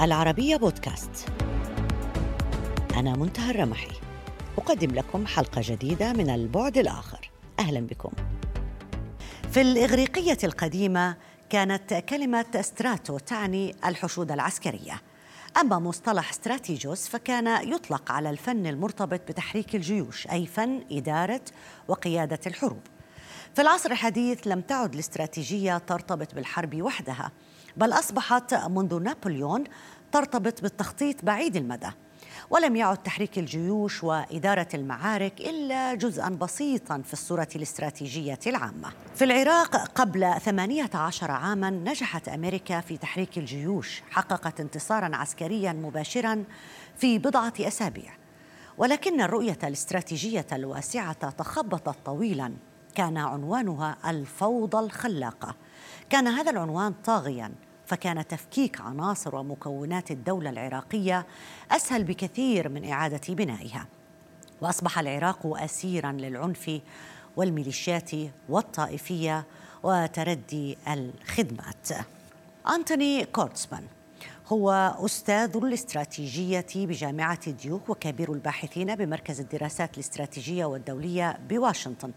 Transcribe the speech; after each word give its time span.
العربية 0.00 0.56
بودكاست. 0.56 1.28
أنا 2.96 3.16
منتهى 3.16 3.50
الرمحي. 3.50 3.90
أقدم 4.58 4.94
لكم 4.94 5.26
حلقة 5.26 5.62
جديدة 5.64 6.12
من 6.12 6.30
البعد 6.30 6.78
الآخر. 6.78 7.30
أهلا 7.58 7.80
بكم. 7.80 8.10
في 9.50 9.60
الإغريقية 9.60 10.38
القديمة 10.44 11.16
كانت 11.50 11.94
كلمة 11.94 12.46
استراتو 12.54 13.18
تعني 13.18 13.74
الحشود 13.84 14.32
العسكرية. 14.32 15.02
أما 15.60 15.78
مصطلح 15.78 16.30
استراتيجوس 16.30 17.08
فكان 17.08 17.72
يطلق 17.72 18.12
على 18.12 18.30
الفن 18.30 18.66
المرتبط 18.66 19.20
بتحريك 19.28 19.74
الجيوش 19.74 20.26
أي 20.26 20.46
فن 20.46 20.84
إدارة 20.92 21.42
وقيادة 21.88 22.40
الحروب. 22.46 22.80
في 23.54 23.62
العصر 23.62 23.90
الحديث 23.90 24.46
لم 24.46 24.60
تعد 24.60 24.94
الاستراتيجية 24.94 25.78
ترتبط 25.78 26.34
بالحرب 26.34 26.82
وحدها. 26.82 27.32
بل 27.76 27.92
أصبحت 27.92 28.54
منذ 28.54 29.02
نابليون 29.02 29.64
ترتبط 30.12 30.62
بالتخطيط 30.62 31.24
بعيد 31.24 31.56
المدى 31.56 31.90
ولم 32.50 32.76
يعد 32.76 32.96
تحريك 33.02 33.38
الجيوش 33.38 34.04
وإدارة 34.04 34.68
المعارك 34.74 35.40
إلا 35.40 35.94
جزءا 35.94 36.28
بسيطا 36.28 37.02
في 37.04 37.12
الصورة 37.12 37.48
الاستراتيجية 37.56 38.38
العامة. 38.46 38.88
في 39.14 39.24
العراق 39.24 39.76
قبل 39.76 40.34
18 40.40 41.30
عاما 41.30 41.70
نجحت 41.70 42.28
أمريكا 42.28 42.80
في 42.80 42.96
تحريك 42.96 43.38
الجيوش 43.38 44.02
حققت 44.10 44.60
انتصارا 44.60 45.16
عسكريا 45.16 45.72
مباشرا 45.72 46.44
في 46.96 47.18
بضعة 47.18 47.52
أسابيع. 47.60 48.12
ولكن 48.78 49.20
الرؤية 49.20 49.58
الاستراتيجية 49.64 50.46
الواسعة 50.52 51.30
تخبطت 51.30 51.96
طويلا 52.06 52.52
كان 52.94 53.16
عنوانها 53.16 53.96
الفوضى 54.10 54.78
الخلاقة. 54.78 55.54
كان 56.10 56.26
هذا 56.28 56.50
العنوان 56.50 56.94
طاغيا 57.04 57.52
فكان 57.86 58.28
تفكيك 58.28 58.80
عناصر 58.80 59.36
ومكونات 59.36 60.10
الدولة 60.10 60.50
العراقية 60.50 61.26
أسهل 61.70 62.04
بكثير 62.04 62.68
من 62.68 62.90
إعادة 62.90 63.34
بنائها. 63.34 63.86
وأصبح 64.60 64.98
العراق 64.98 65.46
أسيرا 65.46 66.12
للعنف 66.12 66.80
والميليشيات 67.36 68.10
والطائفية 68.48 69.44
وتردي 69.82 70.78
الخدمات. 70.88 71.88
أنتوني 72.74 73.24
كورتسمان 73.24 73.84
هو 74.48 74.94
أستاذ 74.98 75.56
الاستراتيجية 75.56 76.66
بجامعة 76.74 77.50
ديوك 77.50 77.88
وكبير 77.88 78.32
الباحثين 78.32 78.94
بمركز 78.94 79.40
الدراسات 79.40 79.94
الاستراتيجية 79.94 80.64
والدولية 80.64 81.38
بواشنطن. 81.48 82.12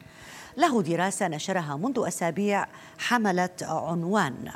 له 0.57 0.81
دراسة 0.81 1.27
نشرها 1.27 1.75
منذ 1.77 2.03
أسابيع 2.07 2.65
حملت 2.97 3.63
عنوان. 3.63 4.51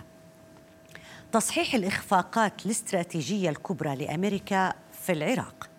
تصحيح 1.32 1.76
الإخفاقات 1.76 2.66
الاستراتيجية 2.66 3.50
الكبرى 3.50 3.96
لأمريكا 3.96 4.74
في 4.92 5.12
العراق. 5.12 5.70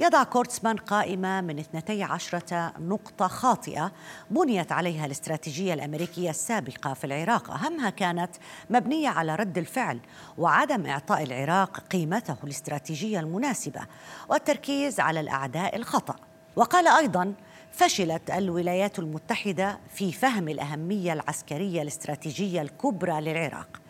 يضع 0.00 0.22
كورتسمان 0.24 0.76
قائمة 0.76 1.40
من 1.40 1.58
12 1.58 2.72
نقطة 2.78 3.26
خاطئة 3.26 3.92
بنيت 4.30 4.72
عليها 4.72 5.06
الاستراتيجية 5.06 5.74
الأمريكية 5.74 6.30
السابقة 6.30 6.94
في 6.94 7.04
العراق. 7.04 7.50
أهمها 7.50 7.90
كانت 7.90 8.30
مبنية 8.70 9.08
على 9.08 9.36
رد 9.36 9.58
الفعل 9.58 10.00
وعدم 10.38 10.86
إعطاء 10.86 11.22
العراق 11.22 11.78
قيمته 11.78 12.36
الاستراتيجية 12.44 13.20
المناسبة 13.20 13.80
والتركيز 14.28 15.00
على 15.00 15.20
الأعداء 15.20 15.76
الخطأ. 15.76 16.16
وقال 16.56 16.88
أيضا 16.88 17.34
فشلت 17.76 18.30
الولايات 18.30 18.98
المتحدة 18.98 19.78
في 19.94 20.12
فهم 20.12 20.48
الأهمية 20.48 21.12
العسكرية 21.12 21.82
الاستراتيجية 21.82 22.62
الكبرى 22.62 23.20
للعراق. 23.20 23.80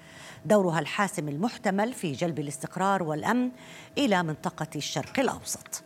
دورها 0.45 0.81
الحاسم 0.81 1.28
المحتمل 1.28 1.93
في 1.93 2.12
جلب 2.12 2.39
الاستقرار 2.39 3.03
والأمن 3.03 3.50
إلى 3.99 4.23
منطقة 4.23 4.67
الشرق 4.77 5.21
الأوسط. 5.21 5.84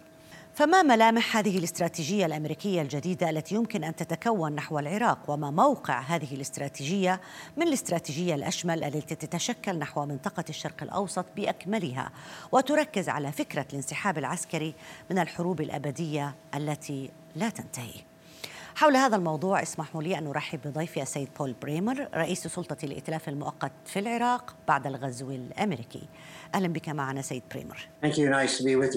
فما 0.59 0.83
ملامح 0.83 1.37
هذه 1.37 1.59
الاستراتيجية 1.59 2.27
الأمريكية 2.27 2.83
الجديدة 2.83 3.31
التي 3.31 3.55
يمكن 3.55 3.85
أن 3.85 3.97
تتكون 3.97 4.53
نحو 4.53 4.79
العراق؟ 4.79 5.31
وما 5.31 5.51
موقع 5.51 6.01
هذه 6.01 6.35
الاستراتيجية 6.35 7.21
من 7.57 7.69
الاستراتيجية 7.69 8.35
الأشمل 8.35 8.85
التي 8.85 9.15
تتشكل 9.15 9.79
نحو 9.79 10.07
منطقة 10.07 10.45
الشرق 10.49 10.83
الأوسط 10.83 11.27
بأكملها؟ 11.37 12.11
وتركز 12.53 13.09
على 13.09 13.33
فكرة 13.33 13.67
الانسحاب 13.71 14.19
العسكري 14.19 14.75
من 15.11 15.19
الحروب 15.19 15.61
الأبدية 15.61 16.35
التي 16.55 17.11
لا 17.37 17.49
تنتهي. 17.49 18.08
حول 18.79 18.97
هذا 18.97 19.17
الموضوع 19.17 19.63
اسمحوا 19.63 20.03
لي 20.03 20.19
أن 20.19 20.27
أرحب 20.27 20.61
بضيفي 20.65 21.03
السيد 21.03 21.29
بول 21.39 21.55
بريمر 21.63 22.09
رئيس 22.15 22.47
سلطة 22.47 22.77
الائتلاف 22.85 23.29
المؤقت 23.29 23.73
في 23.87 23.99
العراق 23.99 24.57
بعد 24.69 24.87
الغزو 24.87 25.31
الأمريكي. 25.31 26.09
أهلا 26.55 26.69
بك 26.69 26.89
معنا 26.89 27.23
سيد 27.23 27.43
بريمر. 27.51 27.89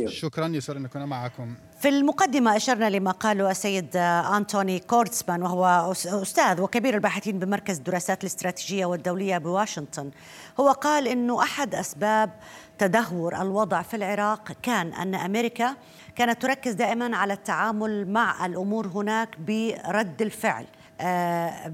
شكرا 0.08 0.47
يسر 0.47 0.78
أن 0.78 0.86
أكون 0.86 1.03
معكم. 1.03 1.56
في 1.81 1.90
المقدمة 1.90 2.56
أشرنا 2.56 2.90
لما 2.90 3.12
قاله 3.12 3.52
السيد 3.52 3.97
أنتوني 3.97 4.80
كوردسمان 4.79 5.44
وهو 5.44 5.92
أستاذ 5.92 6.62
وكبير 6.62 6.94
الباحثين 6.96 7.40
بمركز 7.40 7.78
الدراسات 7.78 8.22
الاستراتيجية 8.22 8.86
والدولية 8.86 9.38
بواشنطن. 9.38 10.12
هو 10.59 10.72
قال 10.72 11.08
أنه 11.08 11.44
أحد 11.44 11.75
أسباب 11.75 12.30
تدهور 12.78 13.41
الوضع 13.41 13.81
في 13.81 13.94
العراق 13.94 14.52
كان 14.62 14.94
أن 14.94 15.16
أمريكا 15.16 15.75
كانت 16.16 16.41
تركز 16.41 16.74
دائما 16.74 17.18
على 17.18 17.34
التعامل 17.34 18.09
مع 18.09 18.46
الأمور 18.46 18.88
هناك 18.88 19.40
برد 19.40 20.22
الفعل. 20.22 20.66
آه، 21.02 21.74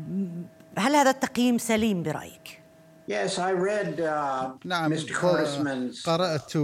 هل 0.78 0.96
هذا 0.96 1.10
التقييم 1.10 1.58
سليم 1.58 2.04
برأيك؟ 2.04 2.57
Yes, 3.10 3.40
I 3.40 3.52
read, 3.54 4.02
uh, 4.02 4.48
نعم 4.66 4.94
قرأت 6.06 6.52
uh, 6.52 6.56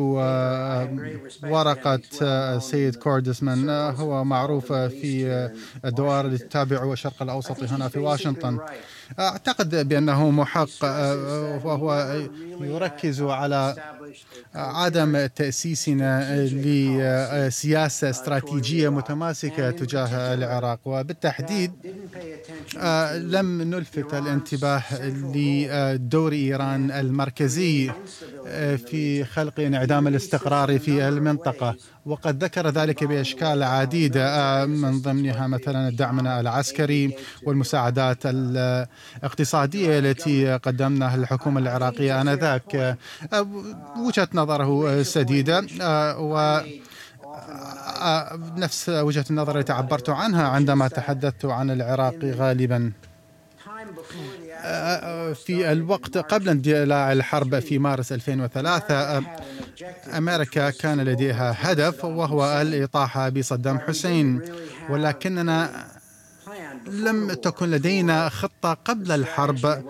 ورقة 1.43 1.99
السيد 2.21 2.95
uh, 2.95 2.97
كوردسمان. 2.97 3.67
uh, 3.67 3.99
هو 3.99 4.23
معروف 4.23 4.73
في 4.73 5.49
الدوائر 5.85 6.25
التي 6.25 6.45
تتابع 6.45 6.93
الشرق 6.93 7.21
الأوسط 7.21 7.63
هنا 7.63 7.87
في 7.87 7.99
واشنطن. 7.99 8.59
أعتقد 9.19 9.87
بأنه 9.87 10.31
محق 10.31 10.83
وهو 11.63 12.19
يركز 12.61 13.21
على 13.21 13.75
عدم 14.55 15.25
تأسيسنا 15.25 16.35
لسياسة 16.45 18.09
استراتيجية 18.09 18.89
متماسكة 18.89 19.71
تجاه 19.71 20.33
العراق. 20.33 20.79
وبالتحديد 20.85 21.71
لم 23.17 23.61
نلفت 23.61 24.13
الانتباه 24.13 24.83
لدور 25.35 26.31
إيران 26.31 26.91
المركزي 26.91 27.91
في 28.87 29.25
خلق 29.25 29.59
انعدام 29.59 30.07
الاستقرار 30.07 30.79
في 30.79 31.07
المنطقة. 31.07 31.75
وقد 32.05 32.43
ذكر 32.43 32.69
ذلك 32.69 33.03
بأشكال 33.03 33.63
عديدة 33.63 34.65
من 34.65 35.01
ضمنها 35.01 35.47
مثلا 35.47 35.87
الدعم 35.87 36.27
العسكري 36.27 37.15
والمساعدات 37.45 38.17
الاقتصادية 38.25 39.99
التي 39.99 40.57
قدمناها 40.57 41.15
الحكومة 41.15 41.59
العراقية 41.59 42.21
آنذاك. 42.21 42.97
وجهة 43.97 44.27
نظره 44.33 45.03
سديدة 45.03 45.65
و 46.19 46.59
نفس 48.57 48.89
وجهة 48.89 49.25
النظر 49.29 49.59
التي 49.59 49.73
عبرت 49.73 50.09
عنها 50.09 50.47
عندما 50.47 50.87
تحدثت 50.87 51.45
عن 51.45 51.71
العراق 51.71 52.19
غالبا. 52.23 52.91
في 55.45 55.71
الوقت 55.71 56.17
قبل 56.17 56.49
اندلاع 56.49 57.11
الحرب 57.11 57.59
في 57.59 57.79
مارس 57.79 58.11
2003 58.11 59.23
أمريكا 60.17 60.69
كان 60.69 61.01
لديها 61.01 61.55
هدف 61.59 62.05
وهو 62.05 62.61
الإطاحة 62.61 63.29
بصدام 63.29 63.79
حسين. 63.79 64.41
ولكننا 64.89 65.87
لم 66.87 67.33
تكن 67.33 67.71
لدينا 67.71 68.29
خطة 68.29 68.73
قبل 68.73 69.11
الحرب 69.11 69.83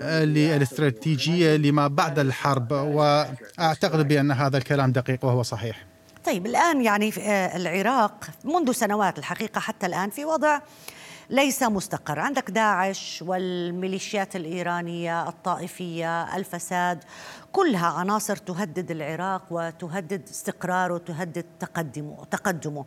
للاستراتيجية 0.00 1.56
لما 1.56 1.88
بعد 1.88 2.18
الحرب. 2.18 2.72
وأعتقد 2.72 4.08
بأن 4.08 4.32
هذا 4.32 4.58
الكلام 4.58 4.92
دقيق 4.92 5.24
وهو 5.24 5.42
صحيح. 5.42 5.89
طيب 6.30 6.46
الآن 6.46 6.82
يعني 6.82 7.12
العراق 7.56 8.24
منذ 8.44 8.72
سنوات 8.72 9.18
الحقيقة 9.18 9.60
حتى 9.60 9.86
الآن 9.86 10.10
في 10.10 10.24
وضع 10.24 10.60
ليس 11.30 11.62
مستقر. 11.62 12.20
عندك 12.20 12.50
داعش 12.50 13.24
والميليشيات 13.26 14.36
الإيرانية 14.36 15.28
الطائفية 15.28 16.36
الفساد 16.36 17.04
كلها 17.52 17.86
عناصر 17.86 18.36
تهدد 18.36 18.90
العراق 18.90 19.42
وتهدد 19.50 20.28
استقراره 20.28 20.94
وتهدد 20.94 21.44
تقدمه 21.60 22.24
تقدمه. 22.30 22.84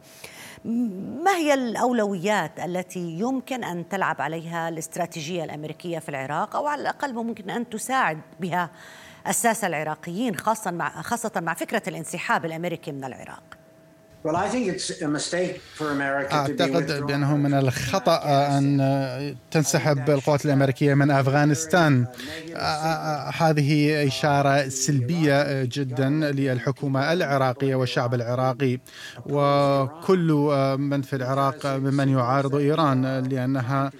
ما 1.23 1.35
هي 1.35 1.53
الأولويات 1.53 2.59
التي 2.59 2.99
يمكن 2.99 3.63
أن 3.63 3.89
تلعب 3.89 4.21
عليها 4.21 4.69
الاستراتيجية 4.69 5.43
الأمريكية 5.43 5.99
في 5.99 6.09
العراق 6.09 6.55
أو 6.55 6.67
على 6.67 6.81
الأقل 6.81 7.13
ممكن 7.13 7.49
أن 7.49 7.69
تساعد 7.69 8.21
بها 8.39 8.69
الساسة 9.27 9.67
العراقيين 9.67 10.35
خاصة 10.35 10.71
مع 10.71 11.01
خاصة 11.01 11.31
مع 11.35 11.53
فكرة 11.53 11.81
الانسحاب 11.87 12.45
الأمريكي 12.45 12.91
من 12.91 13.03
العراق. 13.03 13.43
أعتقد 16.33 17.01
بأنه 17.07 17.37
من 17.37 17.53
الخطأ 17.53 18.21
أن 18.57 19.35
تنسحب 19.51 20.09
القوات 20.09 20.45
الأمريكية 20.45 20.93
من 20.93 21.11
أفغانستان. 21.11 22.05
هذه 23.37 24.07
إشارة 24.07 24.69
سلبية 24.69 25.63
جدا 25.63 26.09
للحكومة 26.09 27.13
العراقية 27.13 27.75
والشعب 27.75 28.13
العراقي 28.13 28.79
وكل 29.25 30.31
من 30.79 31.01
في 31.01 31.15
العراق 31.15 31.65
ممن 31.65 32.09
يعارض 32.09 32.55
إيران 32.55 33.23
لأنها 33.23 33.91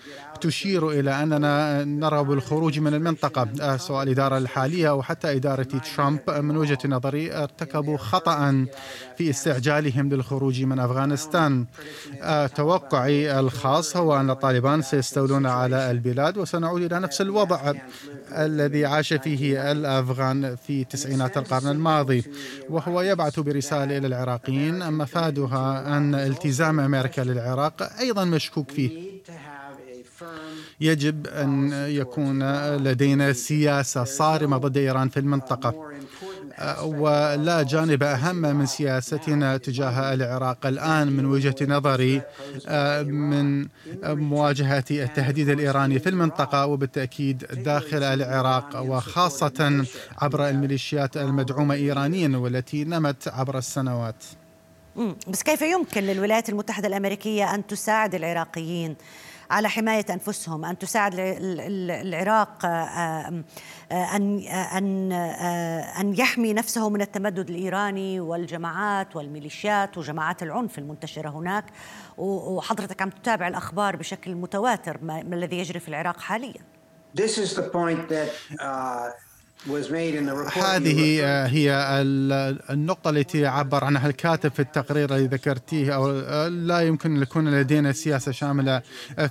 تشير 0.43 0.89
إلى 0.89 1.23
أننا 1.23 1.83
نرغب 1.83 2.27
بالخروج 2.27 2.79
من 2.79 2.93
المنطقة. 2.93 3.47
آه، 3.61 3.77
سواء 3.77 4.03
الإدارة 4.03 4.37
الحالية 4.37 4.89
أو 4.89 5.01
حتى 5.01 5.31
إدارة 5.35 5.63
ترامب 5.63 6.19
من 6.29 6.57
وجهة 6.57 6.77
نظري 6.85 7.33
ارتكبوا 7.35 7.97
خطأ 7.97 8.65
في 9.17 9.29
استعجالهم 9.29 10.09
للخروج 10.09 10.63
من 10.63 10.79
أفغانستان. 10.79 11.65
آه، 12.21 12.47
توقعي 12.47 13.39
الخاص 13.39 13.97
هو 13.97 14.19
أن 14.19 14.29
الطالبان 14.29 14.81
سيستولون 14.81 15.45
على 15.45 15.91
البلاد 15.91 16.37
وسنعود 16.37 16.81
إلى 16.81 16.99
نفس 16.99 17.21
الوضع 17.21 17.73
الذي 18.31 18.85
عاش 18.85 19.13
فيه 19.13 19.71
الأفغان 19.71 20.55
في 20.55 20.83
تسعينات 20.83 21.37
القرن 21.37 21.67
الماضي 21.67 22.23
وهو 22.69 23.01
يبعث 23.01 23.39
برسالة 23.39 23.97
إلى 23.97 24.07
العراقيين 24.07 24.93
مفادها 24.93 25.97
أن 25.97 26.15
التزام 26.15 26.79
أمريكا 26.79 27.21
للعراق 27.21 27.89
أيضا 27.99 28.23
مشكوك 28.25 28.71
فيه. 28.71 29.13
يجب 30.81 31.27
أن 31.27 31.71
يكون 31.87 32.43
لدينا 32.75 33.33
سياسة 33.33 34.03
صارمة 34.03 34.57
ضد 34.57 34.77
إيران 34.77 35.09
في 35.09 35.19
المنطقة 35.19 35.93
ولا 36.83 37.63
جانب 37.63 38.03
أهم 38.03 38.35
من 38.35 38.65
سياستنا 38.65 39.57
تجاه 39.57 40.13
العراق 40.13 40.65
الآن 40.65 41.07
من 41.07 41.25
وجهة 41.25 41.55
نظري 41.61 42.21
من 43.05 43.67
مواجهة 44.03 44.83
التهديد 44.91 45.49
الإيراني 45.49 45.99
في 45.99 46.09
المنطقة 46.09 46.65
وبالتأكيد 46.65 47.45
داخل 47.53 48.03
العراق 48.03 48.81
وخاصة 48.81 49.85
عبر 50.21 50.49
الميليشيات 50.49 51.17
المدعومة 51.17 51.75
إيرانيا 51.75 52.37
والتي 52.37 52.83
نمت 52.83 53.27
عبر 53.27 53.57
السنوات. 53.57 54.23
بس 55.27 55.43
كيف 55.43 55.61
يمكن 55.61 56.03
للولايات 56.03 56.49
المتحدة 56.49 56.87
الأمريكية 56.87 57.55
أن 57.55 57.67
تساعد 57.67 58.15
العراقيين؟ 58.15 58.95
على 59.53 59.69
حماية 59.69 60.05
أنفسهم 60.09 60.65
أن 60.65 60.77
تساعد 60.77 61.13
العراق 61.15 62.65
آه، 62.65 62.69
آه، 62.69 64.15
أن 64.15 64.39
أن 64.77 65.11
آه، 65.11 66.01
أن 66.01 66.13
يحمي 66.13 66.53
نفسه 66.53 66.89
من 66.89 67.01
التمدد 67.01 67.49
الإيراني 67.49 68.19
والجماعات 68.19 69.15
والميليشيات 69.15 69.97
وجماعات 69.97 70.43
العنف 70.43 70.79
المنتشرة 70.79 71.29
هناك. 71.29 71.65
وحضرتك 72.17 73.01
عم 73.01 73.09
تتابع 73.09 73.47
الأخبار 73.47 73.95
بشكل 73.95 74.35
متواتر 74.35 74.97
ما 75.01 75.21
الذي 75.21 75.59
يجري 75.59 75.79
في 75.79 75.87
العراق 75.87 76.19
حاليا؟ 76.19 76.61
This 77.13 77.37
is 77.37 77.53
the 77.55 77.69
point 77.77 78.09
that 78.09 78.31
uh, 78.59 79.09
هذه 80.57 81.23
هي 81.47 81.71
النقطة 82.69 83.09
التي 83.09 83.45
عبر 83.45 83.83
عنها. 83.83 84.07
الكاتب 84.07 84.51
في 84.51 84.59
التقرير 84.59 85.15
الذي 85.15 85.25
ذكرتيه 85.25 85.95
أو 85.95 86.11
لا 86.47 86.79
يمكن 86.79 87.15
أن 87.15 87.21
يكون 87.21 87.51
لدينا 87.59 87.91
سياسة 87.91 88.31
شاملة 88.31 88.81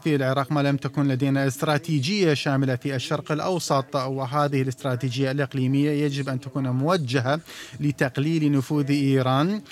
في 0.02 0.14
العراق 0.14 0.52
ما 0.52 0.60
لم 0.60 0.76
تكن 0.76 1.08
لدينا 1.08 1.46
استراتيجية 1.46 2.34
شاملة 2.34 2.76
في 2.76 2.94
الشرق 2.94 3.32
الأوسط. 3.32 3.96
وهذه 3.96 4.62
الاستراتيجية 4.62 5.30
الإقليمية 5.30 5.90
يجب 5.90 6.28
أن 6.28 6.40
تكون 6.40 6.68
موجهة 6.68 7.40
لتقليل 7.80 8.52
نفوذ 8.52 8.90
إيران. 8.90 9.62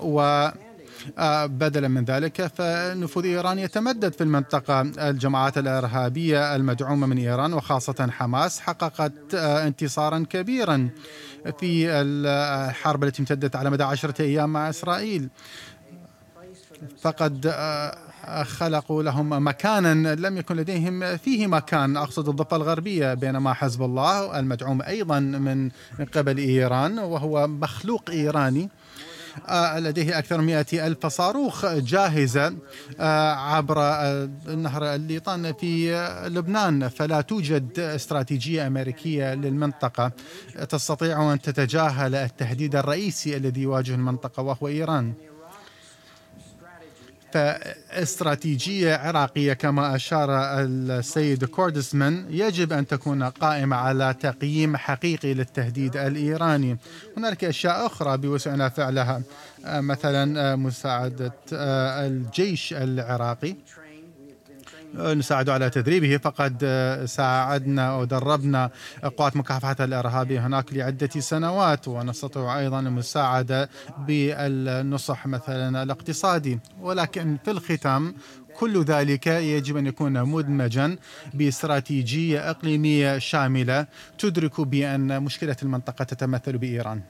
و 0.00 0.20
آه، 0.20 0.67
بدلا 1.46 1.88
من 1.88 2.04
ذلك 2.04 2.46
فنفوذ 2.46 3.24
إيران 3.24 3.58
يتمدد 3.58 4.12
في 4.12 4.20
المنطقة. 4.20 4.80
الجماعات 4.80 5.58
الإرهابية 5.58 6.56
المدعومة 6.56 7.06
من 7.06 7.18
إيران 7.18 7.52
وخاصة 7.52 8.08
حماس 8.10 8.60
حققت 8.60 9.34
آه، 9.34 9.66
انتصارا 9.66 10.26
كبيرا 10.30 10.88
في 11.60 11.90
الحرب 11.90 13.04
التي 13.04 13.20
امتدت 13.20 13.56
على 13.56 13.70
مدى 13.70 13.84
عشرة 13.84 14.22
أيام 14.22 14.52
مع 14.52 14.70
إسرائيل. 14.70 15.28
فقد 17.00 17.46
آه، 17.54 18.42
خلقوا 18.42 19.02
لهم 19.02 19.46
مكانا 19.46 20.14
لم 20.14 20.36
يكن 20.38 20.56
لديهم 20.56 21.16
فيه 21.16 21.46
مكان. 21.46 21.96
أقصد 21.96 22.28
الضفة 22.28 22.56
الغربية 22.56 23.14
بينما 23.14 23.52
حزب 23.52 23.82
الله 23.82 24.38
المدعوم 24.38 24.82
أيضا 24.82 25.20
من 25.20 25.70
قبل 26.14 26.38
إيران 26.38 26.98
وهو 26.98 27.46
مخلوق 27.46 28.10
إيراني. 28.10 28.62
آه، 28.62 28.87
لديه 29.78 30.18
أكثر 30.18 30.40
من 30.40 30.64
ألف 30.86 31.06
صاروخ 31.06 31.66
جاهزة 31.66 32.56
آه، 33.00 33.32
عبر 33.32 33.76
آه، 33.80 34.28
نهر 34.56 34.94
الليطان 34.94 35.52
في 35.52 35.92
لبنان. 36.26 36.88
فلا 36.88 37.20
توجد 37.20 37.78
استراتيجية 37.78 38.66
أمريكية 38.66 39.34
للمنطقة. 39.34 40.12
تستطيع 40.68 41.32
أن 41.32 41.40
تتجاهل 41.40 42.14
التهديد 42.14 42.76
الرئيسي 42.76 43.36
الذي 43.36 43.62
يواجه 43.62 43.94
المنطقة 43.94 44.42
وهو 44.42 44.68
إيران. 44.68 45.12
فاستراتيجية 47.32 48.94
عراقية 48.94 49.52
كما 49.52 49.96
أشار 49.96 50.28
السيد 50.60 51.44
كوردسمان 51.44 52.26
يجب 52.30 52.72
أن 52.72 52.86
تكون 52.86 53.22
قائمة 53.22 53.76
على 53.76 54.14
تقييم 54.20 54.76
حقيقي 54.76 55.34
للتهديد 55.34 55.96
الإيراني. 55.96 56.78
هناك 57.16 57.44
أشياء 57.44 57.86
أخرى 57.86 58.16
بوسعنا 58.16 58.68
فعلها 58.68 59.22
مثلا 59.64 60.56
مساعدة 60.56 61.32
الجيش 62.06 62.72
العراقي. 62.72 63.56
نساعد 64.94 65.48
على 65.48 65.70
تدريبه 65.70 66.16
فقد 66.16 66.64
ساعدنا 67.06 67.96
ودربنا 67.96 68.70
قوات 69.16 69.36
مكافحة 69.36 69.76
الإرهاب 69.80 70.32
هناك 70.32 70.72
لعدة 70.72 71.08
سنوات 71.20 71.88
ونستطيع 71.88 72.58
أيضا 72.58 72.80
المساعدة 72.80 73.68
بالنصح 73.98 75.26
مثلا 75.26 75.82
الاقتصادي 75.82 76.58
ولكن 76.80 77.36
في 77.44 77.50
الختام 77.50 78.14
كل 78.58 78.82
ذلك 78.82 79.26
يجب 79.26 79.76
أن 79.76 79.86
يكون 79.86 80.22
مدمجا 80.24 80.96
باستراتيجية 81.34 82.50
إقليمية 82.50 83.18
شاملة 83.18 83.86
تدرك 84.18 84.60
بأن 84.60 85.22
مشكلة 85.22 85.56
المنطقة 85.62 86.04
تتمثل 86.04 86.58
بإيران. 86.58 87.02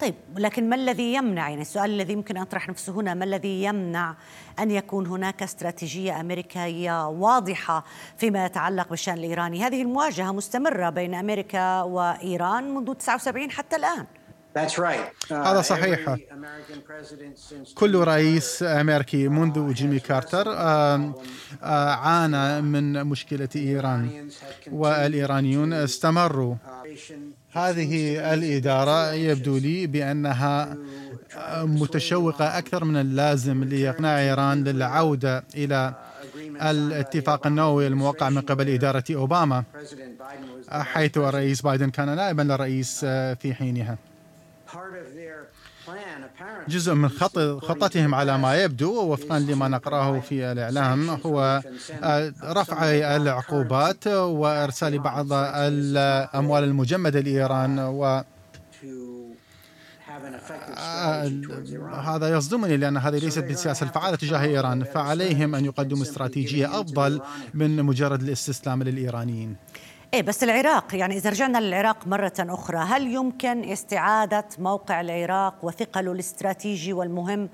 طيب 0.00 0.14
لكن 0.36 0.68
ما 0.68 0.76
الذي 0.76 1.14
يمنع؟ 1.14 1.48
يعني 1.48 1.62
السؤال 1.62 1.90
الذي 1.90 2.12
يمكن 2.12 2.36
أطرح 2.36 2.68
نفسه 2.68 2.92
هنا 2.92 3.14
ما 3.14 3.24
الذي 3.24 3.62
يمنع 3.62 4.16
أن 4.58 4.70
يكون 4.70 5.06
هناك 5.06 5.42
استراتيجية 5.42 6.20
أمريكية 6.20 7.08
واضحة 7.08 7.84
فيما 8.16 8.46
يتعلق 8.46 8.88
بالشأن 8.88 9.18
الإيراني؟ 9.18 9.62
هذه 9.62 9.82
المواجهة 9.82 10.32
مستمرة 10.32 10.90
بين 10.90 11.14
أمريكا 11.14 11.82
وإيران 11.82 12.74
منذ 12.74 12.94
79 12.94 13.50
حتى 13.50 13.76
الآن. 13.76 14.06
That's 14.58 14.78
right. 14.78 15.30
uh, 15.30 15.32
هذا 15.32 15.60
صحيح. 15.60 16.16
كل 17.74 17.96
رئيس 17.96 18.62
أمريكي 18.62 19.28
منذ 19.28 19.72
جيمي 19.72 19.98
كارتر 19.98 20.48
عانى 21.62 22.60
من 22.60 23.04
مشكلة 23.06 23.48
إيران. 23.56 24.30
والإيرانيون 24.72 25.72
استمروا. 25.72 26.54
هذه 27.52 28.18
الإدارة 28.34 29.12
يبدو 29.12 29.56
لي 29.58 29.86
بأنها 29.86 30.76
متشوقة 31.62 32.58
أكثر 32.58 32.84
من 32.84 32.96
اللازم 32.96 33.64
لإقناع 33.64 34.18
إيران 34.20 34.64
للعودة 34.64 35.44
إلى 35.54 35.94
الاتفاق 36.62 37.46
النووي 37.46 37.86
الموقع 37.86 38.30
من 38.30 38.40
قبل 38.40 38.68
إدارة 38.68 39.04
أوباما 39.10 39.64
حيث 40.70 41.18
الرئيس 41.18 41.62
بايدن 41.62 41.90
كان 41.90 42.16
نائبا 42.16 42.42
للرئيس 42.42 43.00
في 43.40 43.54
حينها. 43.58 43.98
جزء 46.68 46.94
من 46.94 47.08
خط 47.08 47.38
خطتهم 47.38 48.14
على 48.14 48.38
ما 48.38 48.62
يبدو 48.62 49.02
وفقا 49.02 49.38
لما 49.38 49.68
نقرأه 49.68 50.20
في 50.20 50.52
الإعلام 50.52 51.10
هو 51.10 51.62
آه، 52.02 52.32
رفع 52.44 52.84
العقوبات 53.16 54.06
وإرسال 54.06 54.98
بعض 54.98 55.26
الأموال 55.32 56.64
المجمدة 56.64 57.20
لإيران 57.20 57.78
و 57.78 58.22
آه، 60.76 61.32
هذا 62.04 62.36
يصدمني 62.36 62.76
لأن 62.76 62.96
هذه 62.96 63.18
ليست 63.18 63.38
بالسياسة 63.44 63.86
الفعالة 63.86 64.16
تجاه 64.16 64.42
إيران 64.42 64.84
فعليهم 64.84 65.54
أن 65.54 65.64
يقدموا 65.64 66.02
استراتيجية 66.02 66.80
أفضل 66.80 67.20
من 67.54 67.82
مجرد 67.82 68.22
الاستسلام 68.22 68.82
للإيرانيين. 68.82 69.56
إيه 70.14 70.22
بس 70.22 70.42
العراق 70.44 70.94
يعني 70.94 71.16
إذا 71.16 71.30
رجعنا 71.30 71.58
للعراق 71.58 72.06
مرة 72.06 72.32
أخرى 72.38 72.78
هل 72.78 73.14
يمكن 73.14 73.64
استعادة 73.64 74.44
موقع 74.58 75.00
العراق 75.00 75.54
وثقله 75.62 76.12
الاستراتيجي 76.12 76.92
والمهم 76.92 77.48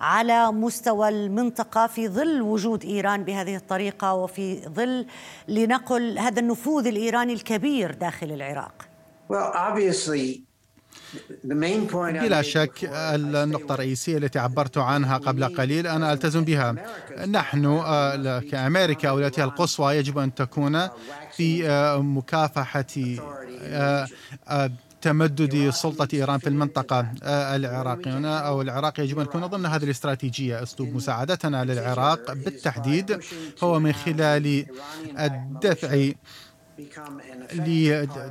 على 0.00 0.52
مستوى 0.52 1.08
المنطقة 1.08 1.86
في 1.86 2.08
ظل 2.08 2.42
وجود 2.42 2.84
إيران 2.84 3.24
بهذه 3.24 3.56
الطريقة 3.56 4.14
وفي 4.14 4.60
ظل 4.68 5.06
لنقل 5.48 6.18
هذا 6.18 6.40
النفوذ 6.40 6.86
الإيراني 6.86 7.32
الكبير 7.32 7.94
داخل 7.94 8.32
العراق؟ 8.32 8.88
Well, 9.28 9.52
obviously 9.54 10.47
بلا 12.22 12.42
شك 12.42 12.90
النقطة 12.92 13.74
الرئيسية 13.74 14.18
التي 14.18 14.38
عبرت 14.38 14.78
عنها 14.78 15.16
قبل 15.16 15.44
قليل 15.44 15.86
أنا 15.86 16.12
ألتزم 16.12 16.44
بها. 16.44 16.74
نحن 17.26 17.64
آه، 17.64 18.40
كأمريكا 18.40 19.08
أولويتها 19.08 19.44
القصوى 19.44 19.96
يجب 19.96 20.18
أن 20.18 20.34
تكون 20.34 20.88
في 21.32 21.68
آه، 21.68 22.02
مكافحة 22.02 22.84
آه، 23.62 24.06
تمدد 25.00 25.70
سلطة 25.70 26.08
إيران 26.14 26.38
في 26.38 26.48
المنطقة 26.48 27.06
العراقيون 27.24 28.24
أو 28.24 28.62
العراق 28.62 29.00
يجب 29.00 29.18
أن 29.18 29.24
يكون 29.24 29.46
ضمن 29.46 29.66
هذه 29.66 29.84
الاستراتيجية. 29.84 30.62
أسلوب 30.62 30.94
مساعدتنا 30.94 31.64
للعراق 31.64 32.32
بالتحديد 32.32 33.20
هو 33.62 33.80
من 33.80 33.92
خلال 33.92 34.66
الدفع 35.18 36.10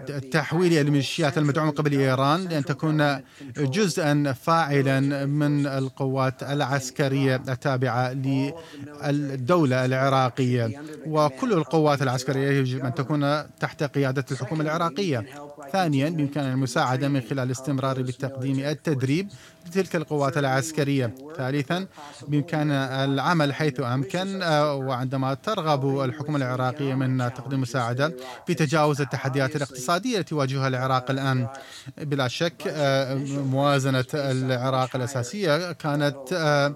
لتحويل 0.10 0.74
الميليشيات 0.74 1.38
المدعومة 1.38 1.72
قبل 1.72 1.92
إيران 2.00 2.44
لأن 2.48 2.66
تكون 2.66 3.22
جزءا 3.58 4.34
فاعلا 4.34 5.26
من 5.26 5.68
القوات 5.68 6.44
العسكرية 6.44 7.36
التابعة 7.36 8.14
للدولة 8.14 9.86
العراقية. 9.86 10.82
وكل 11.08 11.54
القوات 11.54 12.02
العسكرية 12.02 12.50
يجب 12.60 12.86
أن 12.86 12.94
تكون 12.94 13.44
تحت 13.60 13.84
قيادة 13.84 14.26
الحكومة 14.32 14.62
العراقية. 14.64 15.26
ثانيا 15.72 16.10
بإمكان 16.10 16.52
المساعدة 16.52 17.08
من 17.08 17.22
خلال 17.22 17.40
الاستمرار 17.40 18.02
بتقديم 18.02 18.60
التدريب 18.60 19.30
لتلك 19.68 19.96
القوات 19.96 20.38
العسكرية. 20.38 21.16
ثالثا 21.38 21.88
بإمكان 22.28 22.72
العمل 22.72 23.54
حيث 23.54 23.80
أمكن 23.80 24.42
آه، 24.42 24.76
وعندما 24.76 25.34
ترغب 25.34 26.02
الحكومة 26.02 26.38
العراقية 26.38 26.94
من 26.94 27.18
تقديم 27.18 27.62
مساعدة 27.62 28.14
في 28.48 28.54
تجاوز 28.54 29.02
التحديات 29.02 29.56
الاقتصادية 29.56 30.20
التي 30.20 30.36
يواجهها 30.36 30.68
العراق 30.68 31.12
الآن. 31.12 31.48
بلا 31.98 32.28
شك 32.28 32.64
آه، 32.68 33.16
موازنة 33.52 34.06
العراق 34.14 34.96
الأساسية 34.96 35.72
كانت 35.72 36.18
آه، 36.34 36.76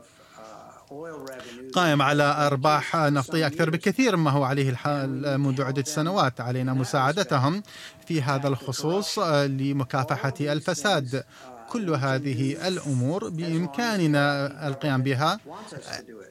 قائم 1.73 2.01
على 2.01 2.23
أرباح 2.23 2.95
نفطية 2.95 3.47
أكثر 3.47 3.69
بكثير 3.69 4.15
مما 4.15 4.31
هو 4.31 4.43
عليه 4.43 4.69
الحال 4.69 5.37
منذ 5.37 5.61
عدة 5.61 5.83
سنوات 5.83 6.41
علينا 6.41 6.73
مساعدتهم 6.73 7.63
في 8.07 8.21
هذا 8.21 8.47
الخصوص 8.47 9.19
لمكافحة 9.19 10.33
الفساد 10.41 11.23
كل 11.69 11.89
هذه 11.89 12.67
الأمور 12.67 13.29
بإمكاننا 13.29 14.67
القيام 14.67 15.03
بها 15.03 15.39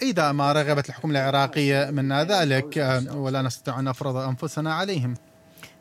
إذا 0.02 0.32
ما 0.32 0.52
رغبت 0.52 0.88
الحكومة 0.88 1.12
العراقية 1.12 1.90
منا 1.90 2.24
ذلك 2.24 3.02
ولا 3.14 3.42
نستطيع 3.42 3.78
أن 3.78 3.84
نفرض 3.84 4.16
أنفسنا 4.16 4.74
عليهم. 4.74 5.14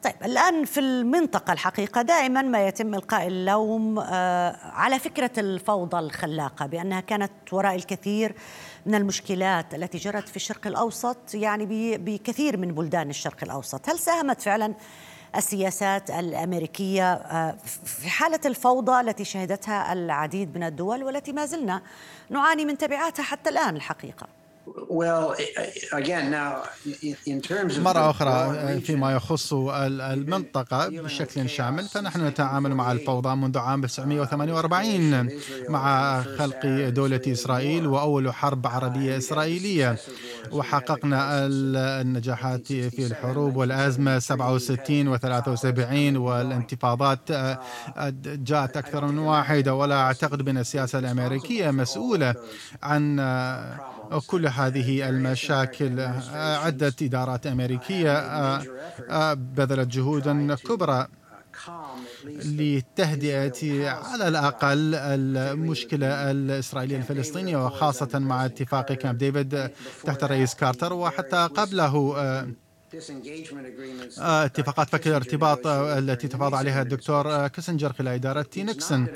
طيب 0.04 0.16
الآن 0.26 0.66
في 0.66 0.80
المنطقة 0.80 1.54
الحقيقة 1.54 2.02
دائما 2.02 2.42
ما 2.42 2.68
يتم 2.68 2.96
إلقاء 2.96 3.28
اللوم 3.28 4.00
آه، 4.00 4.56
على 4.64 5.00
فكرة 5.00 5.32
الفوضى 5.38 6.00
الخلاقة 6.00 6.66
بأنها 6.66 7.00
كانت 7.00 7.32
وراء 7.52 7.76
الكثير 7.76 8.36
من 8.86 8.96
المشكلات 8.96 9.76
التي 9.76 9.98
جرت 9.98 10.30
في 10.30 10.36
الشرق 10.36 10.68
الأوسط 10.68 11.18
يعني 11.34 11.98
بكثير 11.98 12.58
من 12.58 12.72
بلدان 12.72 13.10
الشرق 13.10 13.44
الأوسط. 13.44 13.90
هل 13.90 14.00
ساهمت 14.00 14.42
فعلا 14.42 14.74
السياسات 15.36 16.12
الأمريكية 16.12 17.14
آه، 17.14 17.56
في 17.86 18.10
حالة 18.10 18.40
الفوضى 18.46 19.02
التي 19.02 19.26
شهدتها 19.26 19.94
العديد 19.94 20.58
من 20.58 20.64
الدول 20.64 21.04
والتي 21.04 21.34
ما 21.34 21.46
زلنا 21.46 21.82
نعاني 22.30 22.66
من 22.66 22.78
تبعاتها 22.78 23.24
حتى 23.24 23.50
الآن 23.50 23.76
الحقيقة؟ 23.76 24.39
مرة 27.80 28.10
أخرى 28.10 28.82
فيما 28.82 29.12
يخص 29.12 29.54
المنطقة 29.54 30.90
بشكل 30.90 31.50
شامل 31.50 31.84
فنحن 31.84 32.28
نتعامل 32.28 32.74
مع 32.76 32.92
الفوضى 32.92 33.36
منذ 33.36 33.58
عام 33.58 33.84
1948 33.84 35.30
مع 35.70 36.22
خلق 36.22 36.66
دولة 36.90 37.22
إسرائيل 37.28 37.88
وأول 37.88 38.34
حرب 38.34 38.68
عربية 38.68 39.18
إسرائيلية. 39.18 39.98
وحققنا 40.52 41.46
النجاحات 42.02 42.68
في 42.68 43.06
الحروب 43.06 43.56
والأزمة 43.56 44.20
67 44.20 45.18
و73 45.18 46.18
والانتفاضات 46.18 47.20
جاءت 48.26 48.78
أكثر 48.78 49.06
من 49.06 49.18
واحدة 49.18 49.76
ولا 49.76 49.96
أعتقد 49.96 50.42
بأن 50.42 50.58
السياسة 50.58 51.00
الأمريكية 51.00 51.72
مسؤولة 51.72 52.36
عن 52.84 53.20
كل 54.28 54.48
هذه 54.48 55.10
المشاكل. 55.10 56.00
عدة 56.34 56.94
إدارات 57.02 57.48
أمريكية 57.48 58.18
آه، 58.18 58.64
آه، 59.10 59.34
بذلت 59.34 59.88
جهودا 59.88 60.56
كبرى 60.56 61.08
لتهدئة 62.28 63.90
على 63.90 64.28
الأقل 64.28 64.96
المشكلة 64.96 66.32
الإسرائيلية 66.32 66.98
الفلسطينية 66.98 67.66
وخاصة 67.66 68.20
مع 68.20 68.46
اتفاق 68.46 68.94
كامب 68.94 69.18
ديفيد 69.18 69.70
تحت 70.04 70.24
الرئيس 70.24 70.56
كارتر 70.56 70.94
وحتى 70.94 71.50
قبله 71.56 72.14
آه، 72.18 72.48
اتفاقات 74.20 74.90
فك 74.90 75.08
الارتباط 75.08 75.68
التي 75.68 76.28
تفاوض 76.28 76.58
عليها 76.58 76.82
الدكتور 76.82 77.48
كيسنجر 77.48 77.94
خلال 77.94 78.14
إدارة 78.14 78.46
نيكسون 78.58 79.08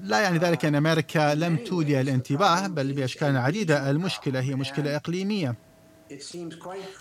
لا 0.00 0.20
يعني 0.20 0.38
ذلك 0.38 0.64
أن 0.64 0.74
أمريكا 0.74 1.34
لم 1.34 1.56
تولي 1.56 2.00
الانتباه 2.00 2.66
بل 2.66 2.92
بأشكال 2.92 3.36
عديدة 3.36 3.90
المشكلة 3.90 4.40
هي 4.40 4.54
مشكلة 4.54 4.96
إقليمية. 4.96 5.54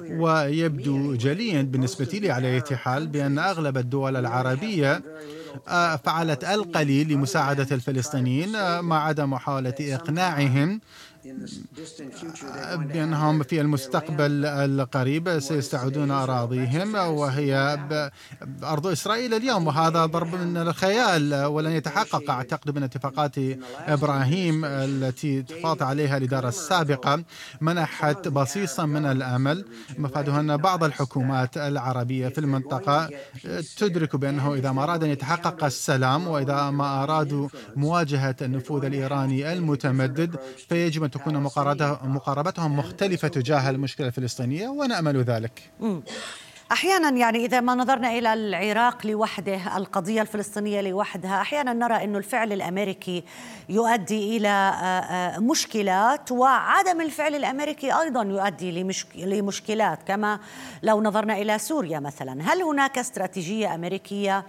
ويبدو 0.01 1.15
جليا 1.15 1.61
بالنسبة 1.61 2.05
لي 2.05 2.31
على 2.31 2.55
أي 2.55 2.77
حال 2.77 3.07
بأن 3.07 3.39
أغلب 3.39 3.77
الدول 3.77 4.15
العربية 4.15 5.01
آه، 5.67 5.95
فعلت 5.95 6.43
القليل 6.43 7.09
لمساعدة 7.09 7.67
الفلسطينيين 7.71 8.55
آه، 8.55 8.81
ما 8.81 8.97
عدا 8.97 9.25
محاولة 9.25 9.73
إقناعهم. 9.81 10.81
بأنهم 12.77 13.43
في 13.43 13.61
المستقبل 13.61 14.45
القريب 14.45 15.39
سيستعودون 15.39 16.11
أراضيهم 16.11 16.95
وهي 16.95 17.77
أرض 18.63 18.87
إسرائيل 18.87 19.33
اليوم. 19.33 19.67
وهذا 19.67 20.05
ضرب 20.05 20.35
من 20.35 20.57
الخيال 20.57 21.45
ولن 21.45 21.71
يتحقق 21.71 22.31
أعتقد 22.31 22.75
من 22.75 22.83
اتفاقات 22.83 23.35
إبراهيم 23.87 24.65
التي 24.65 25.41
تفاض 25.41 25.83
عليها 25.83 26.17
الإدارة 26.17 26.47
السابقة. 26.47 27.23
منحت 27.61 28.27
بصيصا 28.27 28.85
من 28.85 29.05
الأمل 29.05 29.65
مفادها 29.97 30.39
أن 30.39 30.57
بعض 30.57 30.83
الحكومات 30.83 31.57
العربية 31.57 32.27
في 32.27 32.37
المنطقة 32.37 33.09
تدرك 33.77 34.15
بأنه 34.15 34.53
إذا 34.53 34.71
ما 34.71 34.83
أراد 34.83 35.03
أن 35.03 35.09
يتحقق 35.09 35.63
السلام 35.63 36.27
وإذا 36.27 36.69
ما 36.69 37.03
أرادوا 37.03 37.49
مواجهة 37.75 38.35
النفوذ 38.41 38.85
الإيراني 38.85 39.53
المتمدد 39.53 40.35
فيجب 40.69 41.03
أن 41.03 41.12
تكون 41.13 41.37
مقاربتهم 42.03 42.77
مختلفة 42.77 43.27
تجاه 43.27 43.69
المشكلة 43.69 44.07
الفلسطينية 44.07 44.67
ونأمل 44.67 45.23
ذلك. 45.23 45.71
أحيانا 46.71 47.09
يعني 47.09 47.45
إذا 47.45 47.59
ما 47.59 47.75
نظرنا 47.75 48.17
إلى 48.17 48.33
العراق 48.33 49.07
لوحده 49.07 49.77
القضية 49.77 50.21
الفلسطينية 50.21 50.81
لوحدها 50.81 51.41
أحيانا 51.41 51.73
نرى 51.73 52.03
إنه 52.03 52.17
الفعل 52.17 52.53
الأمريكي 52.53 53.23
يؤدي 53.69 54.37
إلى 54.37 54.47
آه، 54.47 54.81
آه، 54.81 55.39
مشكلات 55.39 56.31
وعدم 56.31 57.01
الفعل 57.01 57.35
الأمريكي 57.35 57.93
أيضا 57.93 58.23
يؤدي 58.23 58.85
لمشكلات 59.15 60.03
كما 60.03 60.39
لو 60.83 61.01
نظرنا 61.01 61.37
إلى 61.37 61.59
سوريا 61.59 61.99
مثلا. 61.99 62.53
هل 62.53 62.61
هناك 62.61 62.97
استراتيجية 62.97 63.75
أمريكية 63.75 64.45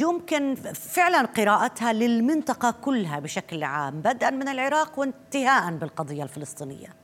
يمكن 0.00 0.54
فعلا 0.74 1.22
قراءتها 1.22 1.92
للمنطقة 1.92 2.70
كلها 2.70 3.18
بشكل 3.18 3.64
عام 3.64 4.00
بدءا 4.00 4.30
من 4.30 4.48
العراق 4.48 4.98
وانتهاء 4.98 5.76
بالقضية 5.76 6.22
الفلسطينية. 6.22 7.03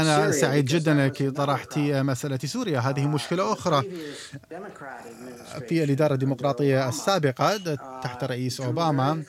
أنا 0.00 0.30
سعيد 0.30 0.64
جدا 0.64 0.92
أنك 0.92 1.22
طرحت 1.22 1.78
مسألة 1.78 2.38
سوريا. 2.44 2.78
هذه 2.80 3.06
مشكلة 3.06 3.52
أخرى 3.52 3.82
في 5.68 5.84
الإدارة 5.84 6.14
الديمقراطية 6.14 6.88
السابقة 6.88 7.56
تحت 8.02 8.24
رئيس 8.24 8.60
أوباما 8.60 9.22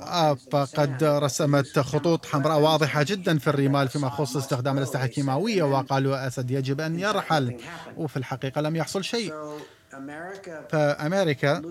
آه، 0.00 0.34
فقد 0.52 1.04
رسمت 1.04 1.78
خطوط 1.78 2.26
حمراء 2.26 2.58
واضحة 2.60 3.02
جدا 3.02 3.38
في 3.38 3.50
الرمال 3.50 3.88
فيما 3.88 4.06
يخص 4.08 4.36
استخدام 4.36 4.78
الأسلحة 4.78 5.04
الكيماوية 5.04 5.62
وقالوا 5.62 6.26
أسد 6.26 6.50
يجب 6.50 6.80
أن 6.80 6.98
يرحل. 6.98 7.56
وفي 7.96 8.16
الحقيقة 8.16 8.60
لم 8.60 8.76
يحصل 8.76 9.04
شيء. 9.04 9.32
فأمريكا 10.68 11.62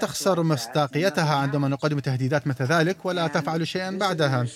تخسر 0.00 0.42
مصداقيتها 0.42 1.34
عندما 1.34 1.68
نقدم 1.68 1.98
تهديدات 1.98 2.46
مثل 2.46 2.64
ذلك 2.64 2.96
ولا 3.06 3.26
تفعل 3.26 3.66
شيئا 3.66 3.90
بعدها. 3.90 4.46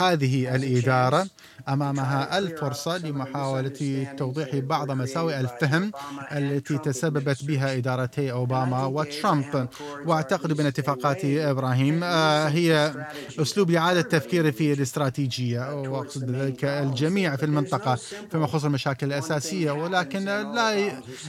هذه 0.00 0.54
الإدارة 0.54 1.26
أمامها 1.68 2.38
الفرصة 2.38 2.98
لمحاولة 2.98 4.06
توضيح 4.18 4.56
بعض 4.56 4.90
مساوئ 4.90 5.40
الفهم 5.40 5.92
التي 6.32 6.78
تسببت 6.78 7.44
بها 7.44 7.76
إدارتي 7.76 8.32
أوباما 8.32 8.84
وترامب. 8.84 9.68
وأعتقد 10.06 10.52
بأن 10.52 10.66
اتفاقات 10.66 11.24
إبراهيم 11.24 12.04
آه، 12.04 12.48
هي 12.48 12.94
أسلوب 13.40 13.70
لإعادة 13.70 14.00
التفكير 14.00 14.52
في 14.52 14.72
الاستراتيجية. 14.72 15.74
وأقصد 15.74 16.26
بذلك 16.26 16.64
الجميع 16.64 17.36
في 17.36 17.44
المنطقة. 17.46 17.94
فيما 18.30 18.44
يخص 18.44 18.64
المشاكل 18.64 19.06
الأساسية 19.06 19.70
ولكن 19.70 20.24
لا 20.24 20.74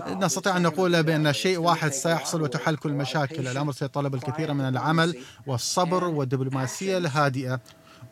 نستطيع 0.07 0.57
أن 0.57 0.61
نقول 0.61 1.03
بأن 1.03 1.33
شيء 1.33 1.57
واحد 1.57 1.91
سيحصل 1.91 2.41
وتحل 2.41 2.75
كل 2.75 2.89
المشاكل 2.89 3.47
الأمر 3.47 3.71
سيتطلب 3.71 4.15
الكثير 4.15 4.53
من 4.53 4.67
العمل 4.67 5.17
والصبر 5.47 6.03
والدبلوماسية 6.03 6.97
الهادئة. 6.97 7.59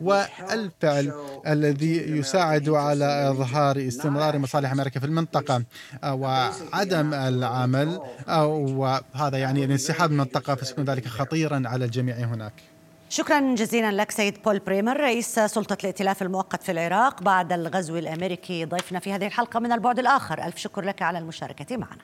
والفعل 0.00 1.12
الذي 1.46 1.96
يساعد 1.96 2.68
على 2.68 3.30
إظهار 3.30 3.88
استمرار 3.88 4.38
مصالح 4.38 4.72
أمريكا 4.72 5.00
في 5.00 5.06
المنطقة 5.06 5.64
وعدم 6.04 7.14
العمل 7.14 8.00
وهذا 8.28 9.38
يعني 9.38 9.64
الانسحاب 9.64 10.10
من 10.10 10.20
المنطقة 10.20 10.54
فسيكون 10.54 10.84
ذلك 10.84 11.08
خطيرا 11.08 11.62
على 11.66 11.84
الجميع 11.84 12.16
هناك. 12.16 12.73
شكرا 13.08 13.54
جزيلا 13.54 13.92
لك 13.92 14.10
سيد 14.10 14.42
بول 14.42 14.58
بريمر 14.58 14.96
رئيس 14.96 15.38
سلطة 15.38 15.76
الائتلاف 15.80 16.22
المؤقت 16.22 16.62
في 16.62 16.72
العراق 16.72 17.22
بعد 17.22 17.52
الغزو 17.52 17.96
الأمريكي. 17.96 18.64
ضيفنا 18.64 18.98
في 18.98 19.12
هذه 19.12 19.26
الحلقة 19.26 19.60
من 19.60 19.72
البعد 19.72 19.98
الآخر. 19.98 20.44
ألف 20.44 20.56
شكر 20.56 20.84
لك 20.84 21.02
على 21.02 21.18
المشاركة 21.18 21.76
معنا. 21.76 22.02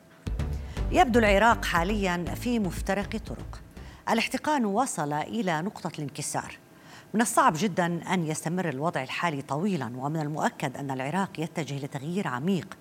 يبدو 0.92 1.18
العراق 1.18 1.64
حاليا 1.64 2.24
في 2.34 2.58
مفترق 2.58 3.16
طرق. 3.16 3.60
الاحتقان 4.10 4.64
وصل 4.64 5.12
إلى 5.12 5.62
نقطة 5.62 5.92
الانكسار. 5.98 6.58
من 7.14 7.20
الصعب 7.20 7.52
جدا 7.56 8.00
أن 8.14 8.26
يستمر 8.26 8.68
الوضع 8.68 9.02
الحالي 9.02 9.42
طويلا 9.42 9.92
ومن 9.96 10.20
المؤكد 10.20 10.76
أن 10.76 10.90
العراق 10.90 11.40
يتجه 11.40 11.84
لتغيير 11.84 12.28
عميق. 12.28 12.76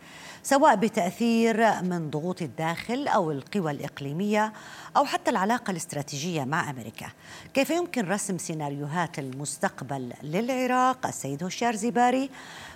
سواء 0.50 0.76
بتأثير 0.76 1.82
من 1.82 2.10
ضغوط 2.10 2.42
الداخل 2.42 3.08
أو 3.08 3.32
القوى 3.32 3.72
الإقليمية 3.72 4.54
أو 4.98 5.06
حتى 5.06 5.32
العلاقة 5.32 5.72
الاستراتيجية 5.72 6.44
مع 6.44 6.70
أمريكا. 6.70 7.08
كيف 7.54 7.70
يمكن 7.70 8.10
رسم 8.10 8.38
سيناريوهات 8.38 9.20
المستقبل 9.20 10.14
للعراق؟ 10.24 11.08
السيد 11.08 11.44
هشيار 11.44 11.76
زباري 11.76 12.30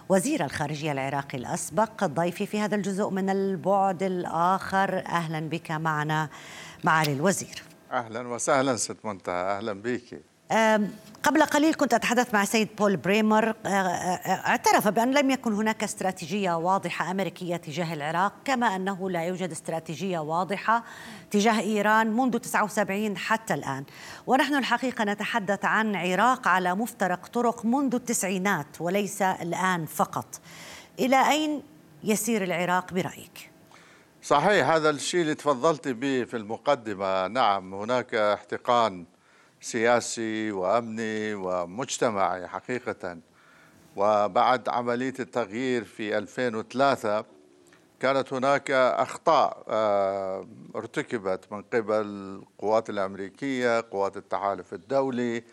وزير 0.09 0.45
الخارجية 0.45 0.91
العراقي 0.91 1.37
الأسبق 1.37 2.03
ضيفي 2.03 2.45
في 2.45 2.59
هذا 2.59 2.75
الجزء 2.75 3.09
من 3.09 3.29
البعد 3.29 4.03
الآخر 4.03 5.05
أهلا 5.05 5.39
بك 5.39 5.71
معنا 5.71 6.29
معالي 6.83 7.13
الوزير. 7.13 7.63
أهلا 7.91 8.27
وسهلا 8.27 8.75
ست 8.75 8.97
منتهى 9.05 9.57
أهلا 9.57 9.73
بك. 9.73 10.32
قبل 11.23 11.43
قليل 11.43 11.73
كنت 11.73 11.93
أتحدث 11.93 12.33
مع 12.33 12.45
سيد 12.45 12.69
بول 12.77 12.97
بريمر 12.97 13.49
آه، 13.49 13.69
آه، 13.69 14.47
اعترف 14.47 14.87
بأن 14.87 15.11
لم 15.11 15.31
يكن 15.31 15.53
هناك 15.53 15.83
استراتيجية 15.83 16.57
واضحة 16.57 17.11
أمريكية 17.11 17.55
تجاه 17.55 17.93
العراق 17.93 18.33
كما 18.45 18.75
أنه 18.75 19.09
لا 19.09 19.23
يوجد 19.23 19.51
استراتيجية 19.51 20.19
واضحة 20.19 20.83
تجاه 21.31 21.59
إيران 21.59 22.07
منذ 22.07 22.37
79 22.37 23.17
حتى 23.17 23.53
الآن. 23.53 23.83
ونحن 24.27 24.55
الحقيقة 24.55 25.03
نتحدث 25.03 25.65
عن 25.65 25.95
عراق 25.95 26.47
على 26.47 26.75
مفترق 26.75 27.27
طرق 27.27 27.65
منذ 27.65 27.95
التسعينات 27.95 28.67
وليس 28.79 29.21
الآن 29.21 29.85
فقط. 29.85 30.41
إلى 30.99 31.31
أين 31.31 31.63
يسير 32.03 32.43
العراق 32.43 32.93
برأيك؟ 32.93 33.51
صحيح 34.23 34.69
هذا 34.69 34.89
الشيء 34.89 35.21
اللي 35.21 35.35
تفضلت 35.35 35.87
به 35.87 36.23
في 36.23 36.37
المقدمة. 36.37 37.27
نعم 37.27 37.73
هناك 37.73 38.15
احتقان 38.15 39.05
سياسي 39.63 40.51
وأمني 40.51 41.33
ومجتمعي 41.33 42.47
حقيقة. 42.47 43.17
وبعد 43.95 44.69
عملية 44.69 45.13
التغيير 45.19 45.83
في 45.83 46.17
2003 46.17 47.25
كانت 47.99 48.33
هناك 48.33 48.71
أخطاء 48.71 49.63
آه، 49.67 50.47
ارتكبت 50.75 51.45
من 51.51 51.61
قبل 51.61 51.93
القوات 51.93 52.89
الأمريكية، 52.89 53.85
قوات 53.91 54.17
التحالف 54.17 54.73
الدولي، 54.73 55.43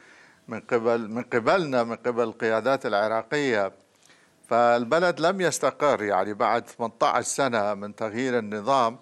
من 0.48 0.60
قبل 0.60 1.08
من 1.10 1.22
قبلنا 1.22 1.84
من 1.84 1.96
قبل 1.96 2.22
القيادات 2.22 2.86
العراقية. 2.86 3.72
فالبلد 4.48 5.20
لم 5.20 5.40
يستقر 5.40 6.02
يعني 6.02 6.34
بعد 6.34 6.68
18 6.68 7.22
سنة 7.22 7.74
من 7.74 7.94
تغيير 7.94 8.38
النظام. 8.38 8.98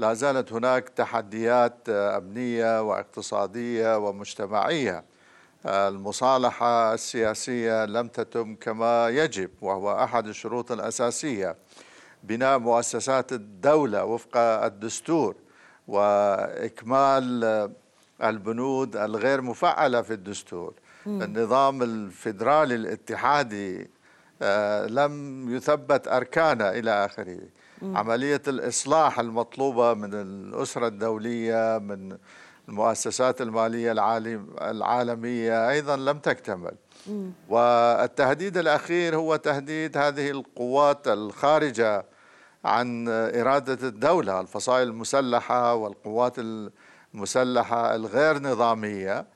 لا 0.00 0.14
زالت 0.14 0.52
هناك 0.52 0.88
تحديات 0.88 1.88
أمنية 1.88 2.82
واقتصادية 2.82 3.98
ومجتمعية. 3.98 5.04
المصالحة 5.66 6.94
السياسية 6.94 7.84
لم 7.84 8.08
تتم 8.08 8.54
كما 8.54 9.08
يجب 9.08 9.50
وهو 9.62 10.04
أحد 10.04 10.26
الشروط 10.26 10.72
الأساسية. 10.72 11.56
بناء 12.22 12.58
مؤسسات 12.58 13.32
الدولة 13.32 14.04
وفق 14.04 14.36
الدستور 14.36 15.34
وإكمال 15.88 17.44
البنود 18.22 18.96
الغير 18.96 19.40
مفعلة 19.40 20.02
في 20.02 20.12
الدستور. 20.12 20.74
النظام 21.06 21.82
الفيدرالي 21.82 22.74
الاتحادي 22.74 23.90
آه، 24.42 24.86
لم 24.86 25.44
يثبت 25.56 26.08
أركانه 26.08 26.68
إلى 26.68 27.04
آخره. 27.04 27.38
عملية 27.82 28.42
الإصلاح 28.48 29.20
المطلوبة 29.20 29.94
من 29.94 30.14
الأسرة 30.14 30.86
الدولية 30.86 31.78
من 31.78 32.16
المؤسسات 32.68 33.40
المالية 33.40 33.92
العالمية 34.70 35.70
أيضا 35.70 35.96
لم 35.96 36.18
تكتمل. 36.18 36.74
والتهديد 37.48 38.56
الأخير 38.56 39.16
هو 39.16 39.36
تهديد 39.36 39.96
هذه 39.96 40.30
القوات 40.30 41.08
الخارجة 41.08 42.06
عن 42.64 43.08
إرادة 43.08 43.88
الدولة 43.88 44.40
الفصائل 44.40 44.88
المسلحة 44.88 45.74
والقوات 45.74 46.36
المسلحة 47.14 47.94
الغير 47.94 48.38
نظامية. 48.42 49.26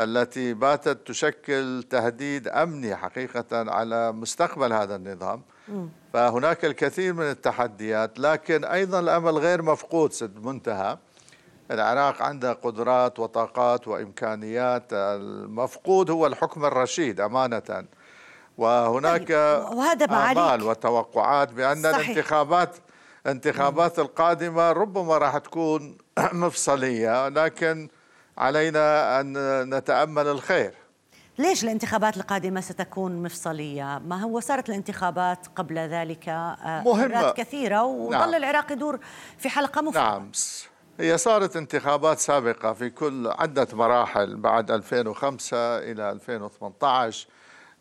التي 0.00 0.54
باتت 0.54 1.06
تشكل 1.06 1.84
تهديد 1.90 2.48
أمني 2.48 2.96
حقيقة 2.96 3.46
على 3.52 4.12
مستقبل 4.12 4.72
هذا 4.72 4.96
النظام. 4.96 5.42
فهناك 6.12 6.64
الكثير 6.64 7.12
من 7.12 7.30
التحديات 7.30 8.18
لكن 8.18 8.64
أيضا 8.64 9.00
الأمل 9.00 9.38
غير 9.38 9.62
مفقود 9.62 10.12
سد 10.12 10.44
منتهى. 10.44 10.98
العراق 11.70 12.22
عنده 12.22 12.52
قدرات 12.52 13.18
وطاقات 13.18 13.88
وإمكانيات. 13.88 14.92
المفقود 14.92 16.10
هو 16.10 16.26
الحكم 16.26 16.64
الرشيد 16.64 17.20
أمانة. 17.20 17.84
وهناك 18.58 19.28
طيب، 19.28 19.78
وهذا 19.78 20.04
آمال 20.04 20.62
وتوقعات 20.62 21.52
بأن 21.52 21.82
صحيح. 21.82 22.08
الانتخابات 22.08 22.76
الانتخابات 23.26 23.98
القادمة 23.98 24.72
ربما 24.72 25.18
راح 25.18 25.38
تكون 25.38 25.98
مفصلية 26.32 27.28
لكن 27.28 27.88
علينا 28.40 29.20
أن 29.20 29.34
نتأمل 29.74 30.26
الخير. 30.26 30.74
ليش 31.38 31.64
الانتخابات 31.64 32.16
القادمة 32.16 32.60
ستكون 32.60 33.22
مفصلية؟ 33.22 33.98
ما 33.98 34.22
هو 34.22 34.40
صارت 34.40 34.68
الانتخابات 34.68 35.46
قبل 35.56 35.78
ذلك 35.78 36.28
آه، 36.28 36.82
مهمة. 36.84 37.30
كثيرة 37.30 37.84
وظل 37.84 38.12
نعم. 38.12 38.34
العراق 38.34 38.72
يدور 38.72 38.98
في 39.38 39.48
حلقة 39.48 39.82
مفرغة 39.82 40.02
نعم. 40.02 40.30
هي 41.00 41.18
صارت 41.18 41.56
انتخابات 41.56 42.18
سابقة 42.18 42.72
في 42.72 42.90
كل 42.90 43.26
عدة 43.26 43.68
مراحل 43.72 44.36
بعد 44.36 44.70
2005 44.70 45.78
إلى 45.78 46.10
2018 46.10 47.28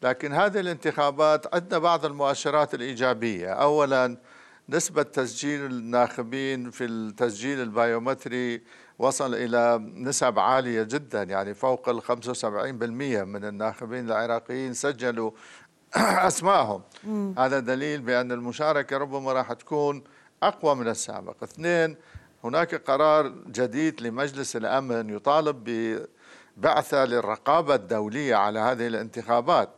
لكن 0.04 0.34
هذه 0.34 0.60
الانتخابات 0.60 1.56
عندنا 1.56 1.80
بعض 1.80 2.06
المؤشرات 2.06 2.74
الإيجابية. 2.74 3.50
أولا 3.50 4.17
نسبة 4.69 5.04
تسجيل 5.04 5.65
الناخبين 5.65 6.72
في 6.72 6.86
التسجيل 6.86 7.62
البيومتري 7.62 8.62
وصل 9.00 9.36
إلى 9.36 9.80
نسب 9.96 10.40
عالية 10.40 10.84
جدا 10.84 11.24
يعني 11.24 11.54
فوق 11.54 11.90
ال 11.90 12.04
75% 12.04 12.44
من 12.46 13.46
الناخبين 13.46 14.06
العراقيين 14.06 14.74
سجلوا 14.74 15.32
أسمائهم 16.28 16.82
هذا 17.38 17.60
دليل 17.60 18.02
بأن 18.02 18.32
المشاركة 18.32 18.98
ربما 18.98 19.34
راح 19.34 19.54
تكون 19.54 20.04
أقوى 20.44 20.76
من 20.76 20.88
السابق. 20.88 21.44
اثنين 21.44 21.96
هناك 22.44 22.76
قرار 22.76 23.28
جديد 23.48 24.02
لمجلس 24.02 24.56
الأمن 24.56 25.10
يطالب 25.10 25.64
ببعثة 26.58 27.06
للرقابة 27.06 27.76
الدولية 27.76 28.36
على 28.36 28.60
هذه 28.60 28.88
الانتخابات 28.88 29.70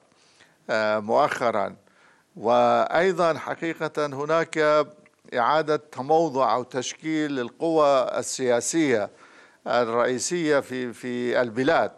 آه، 0.69 0.99
مؤخرا. 0.99 1.75
وأيضا 2.35 3.37
حقيقة 3.37 4.05
هناك 4.05 4.85
إعادة 5.37 5.75
تموضع 5.75 6.55
أو 6.55 6.63
تشكيل 6.63 7.39
القوى 7.39 8.07
السياسية 8.17 9.09
الرئيسية 9.67 10.59
في 10.59 10.93
في 10.93 11.41
البلاد 11.41 11.91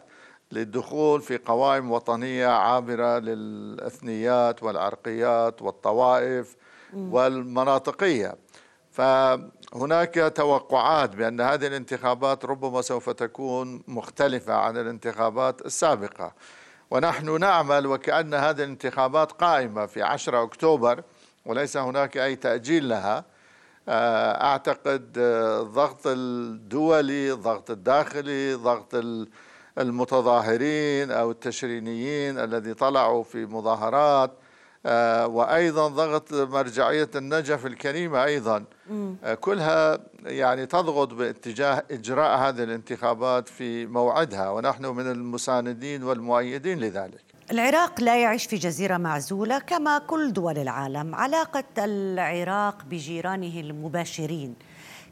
للدخول 0.52 1.22
في 1.22 1.38
قوائم 1.38 1.90
وطنية 1.90 2.46
عابرة 2.46 3.18
للأثنيات 3.18 4.62
والعرقيات 4.62 5.62
والطوائف 5.62 6.56
والمناطقية. 6.94 8.34
فهناك 8.90 10.32
توقعات 10.36 11.16
بأن 11.16 11.40
هذه 11.40 11.66
الانتخابات 11.66 12.44
ربما 12.44 12.82
سوف 12.82 13.10
تكون 13.10 13.82
مختلفة 13.88 14.54
عن 14.54 14.76
الانتخابات 14.76 15.66
السابقة. 15.66 16.34
ونحن 16.90 17.40
نعمل 17.40 17.86
وكأن 17.86 18.34
هذه 18.34 18.56
الانتخابات 18.64 19.32
قائمة 19.32 19.86
في 19.86 20.02
10 20.02 20.42
أكتوبر 20.42 21.02
وليس 21.46 21.76
هناك 21.76 22.16
أي 22.16 22.36
تأجيل 22.36 22.88
لها. 22.88 23.24
آه، 23.88 24.44
أعتقد 24.44 25.12
الضغط 25.16 26.06
آه، 26.06 26.12
الدولي 26.12 27.32
الضغط 27.32 27.70
الداخلي 27.70 28.54
ضغط 28.54 29.04
المتظاهرين 29.78 31.10
أو 31.10 31.30
التشرينيين 31.30 32.38
الذي 32.38 32.74
طلعوا 32.74 33.22
في 33.24 33.46
مظاهرات. 33.46 34.32
آه، 34.86 35.26
وأيضا 35.26 35.88
ضغط 35.88 36.32
مرجعية 36.32 37.10
النجف 37.16 37.66
الكريمة 37.66 38.24
أيضا. 38.24 38.64
كلها 39.40 39.98
يعني 40.22 40.66
تضغط 40.66 41.14
باتجاه 41.14 41.82
إجراء 41.90 42.38
هذه 42.38 42.62
الانتخابات 42.62 43.48
في 43.48 43.86
موعدها. 43.86 44.50
ونحن 44.50 44.86
من 44.86 45.10
المساندين 45.10 46.02
والمؤيدين 46.02 46.80
لذلك. 46.80 47.23
العراق 47.50 48.00
لا 48.00 48.22
يعيش 48.22 48.46
في 48.46 48.56
جزيرة 48.56 48.96
معزولة 48.96 49.58
كما 49.58 49.98
كل 49.98 50.32
دول 50.32 50.58
العالم 50.58 51.14
علاقة 51.14 51.64
العراق 51.78 52.84
بجيرانه 52.84 53.60
المباشرين. 53.60 54.54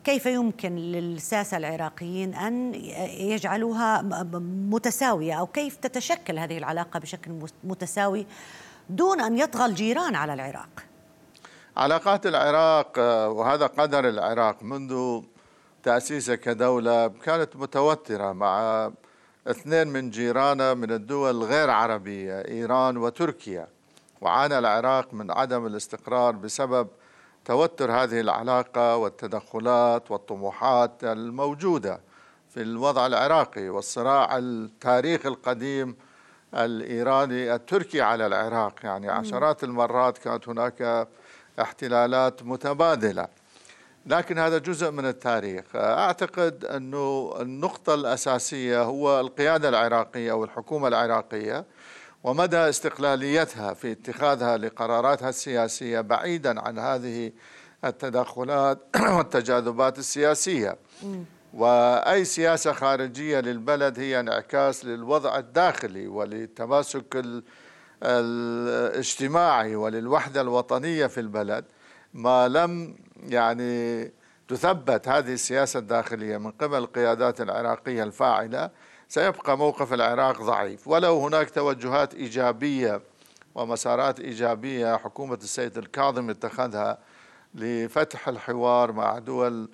كيف 0.04 0.26
يمكن 0.26 0.76
للساسة 0.76 1.56
العراقيين 1.56 2.34
أن 2.34 2.74
يجعلوها 3.18 4.02
متساوية؟ 4.70 5.34
أو 5.34 5.46
كيف 5.46 5.76
تتشكل 5.76 6.38
هذه 6.38 6.58
العلاقة 6.58 7.00
بشكل 7.00 7.30
متساوي 7.64 8.26
دون 8.90 9.20
أن 9.20 9.38
يطغى 9.38 9.66
الجيران 9.66 10.14
على 10.14 10.34
العراق؟ 10.34 10.68
علاقات 11.76 12.26
العراق 12.26 12.98
وهذا 13.28 13.66
قدر 13.66 14.08
العراق 14.08 14.62
منذ 14.62 15.20
تأسيسه 15.82 16.34
كدولة 16.34 17.08
كانت 17.08 17.56
متوترة 17.56 18.32
مع 18.32 18.90
اثنين 19.46 19.88
من 19.88 20.10
جيرانه 20.10 20.74
من 20.74 20.92
الدول 20.92 21.30
الغير 21.30 21.70
عربية 21.70 22.40
إيران 22.48 22.96
وتركيا. 22.96 23.68
وعانى 24.20 24.58
العراق 24.58 25.14
من 25.14 25.30
عدم 25.30 25.66
الاستقرار 25.66 26.32
بسبب 26.32 26.88
توتر 27.44 27.92
هذه 27.92 28.20
العلاقة 28.20 28.96
والتدخلات 28.96 30.10
والطموحات 30.10 31.04
الموجودة 31.04 32.00
في 32.54 32.62
الوضع 32.62 33.06
العراقي 33.06 33.68
والصراع 33.68 34.38
التاريخي 34.38 35.28
القديم 35.28 35.96
الإيراني 36.54 37.54
التركي 37.54 38.00
على 38.00 38.26
العراق. 38.26 38.74
يعني 38.84 39.10
عشرات 39.10 39.64
المرات 39.64 40.18
كانت 40.18 40.48
هناك 40.48 41.08
احتلالات 41.60 42.42
متبادلة. 42.42 43.28
لكن 44.06 44.38
هذا 44.38 44.58
جزء 44.58 44.90
من 44.90 45.06
التاريخ. 45.06 45.64
أعتقد 45.74 46.64
أنه 46.64 47.34
النقطة 47.40 47.94
الأساسية 47.94 48.82
هو 48.82 49.20
القيادة 49.20 49.68
العراقية 49.68 50.32
أو 50.32 50.44
الحكومة 50.44 50.88
العراقية 50.88 51.64
ومدى 52.24 52.56
استقلاليتها 52.56 53.74
في 53.74 53.92
اتخاذها 53.92 54.56
لقراراتها 54.56 55.28
السياسية 55.28 56.00
بعيدا 56.00 56.60
عن 56.60 56.78
هذه 56.78 57.32
التدخلات 57.84 58.78
والتجاذبات 59.16 59.98
السياسية. 59.98 60.76
وأي 61.54 62.24
سياسة 62.24 62.72
خارجية 62.72 63.40
للبلد 63.40 63.98
هي 63.98 64.20
انعكاس 64.20 64.84
للوضع 64.84 65.38
الداخلي 65.38 66.06
وللتماسك 66.06 67.22
الاجتماعي 68.02 69.76
وللوحدة 69.76 70.40
الوطنية 70.40 71.06
في 71.06 71.20
البلد. 71.20 71.64
ما 72.14 72.48
لم 72.48 72.96
يعني 73.28 74.04
تثبت 74.48 75.08
هذه 75.08 75.32
السياسة 75.32 75.78
الداخلية 75.78 76.38
من 76.38 76.50
قبل 76.50 76.78
القيادات 76.78 77.40
العراقية 77.40 78.02
الفاعلة 78.02 78.70
سيبقى 79.08 79.58
موقف 79.58 79.92
العراق 79.92 80.42
ضعيف. 80.42 80.88
ولو 80.88 81.20
هناك 81.20 81.50
توجهات 81.50 82.14
إيجابية 82.14 83.00
ومسارات 83.54 84.20
إيجابية 84.20 84.96
حكومة 84.96 85.34
السيد 85.34 85.78
الكاظم 85.78 86.30
اتخذها 86.30 86.98
لفتح 87.54 88.28
الحوار 88.28 88.92
مع 88.92 89.18
دول 89.18 89.68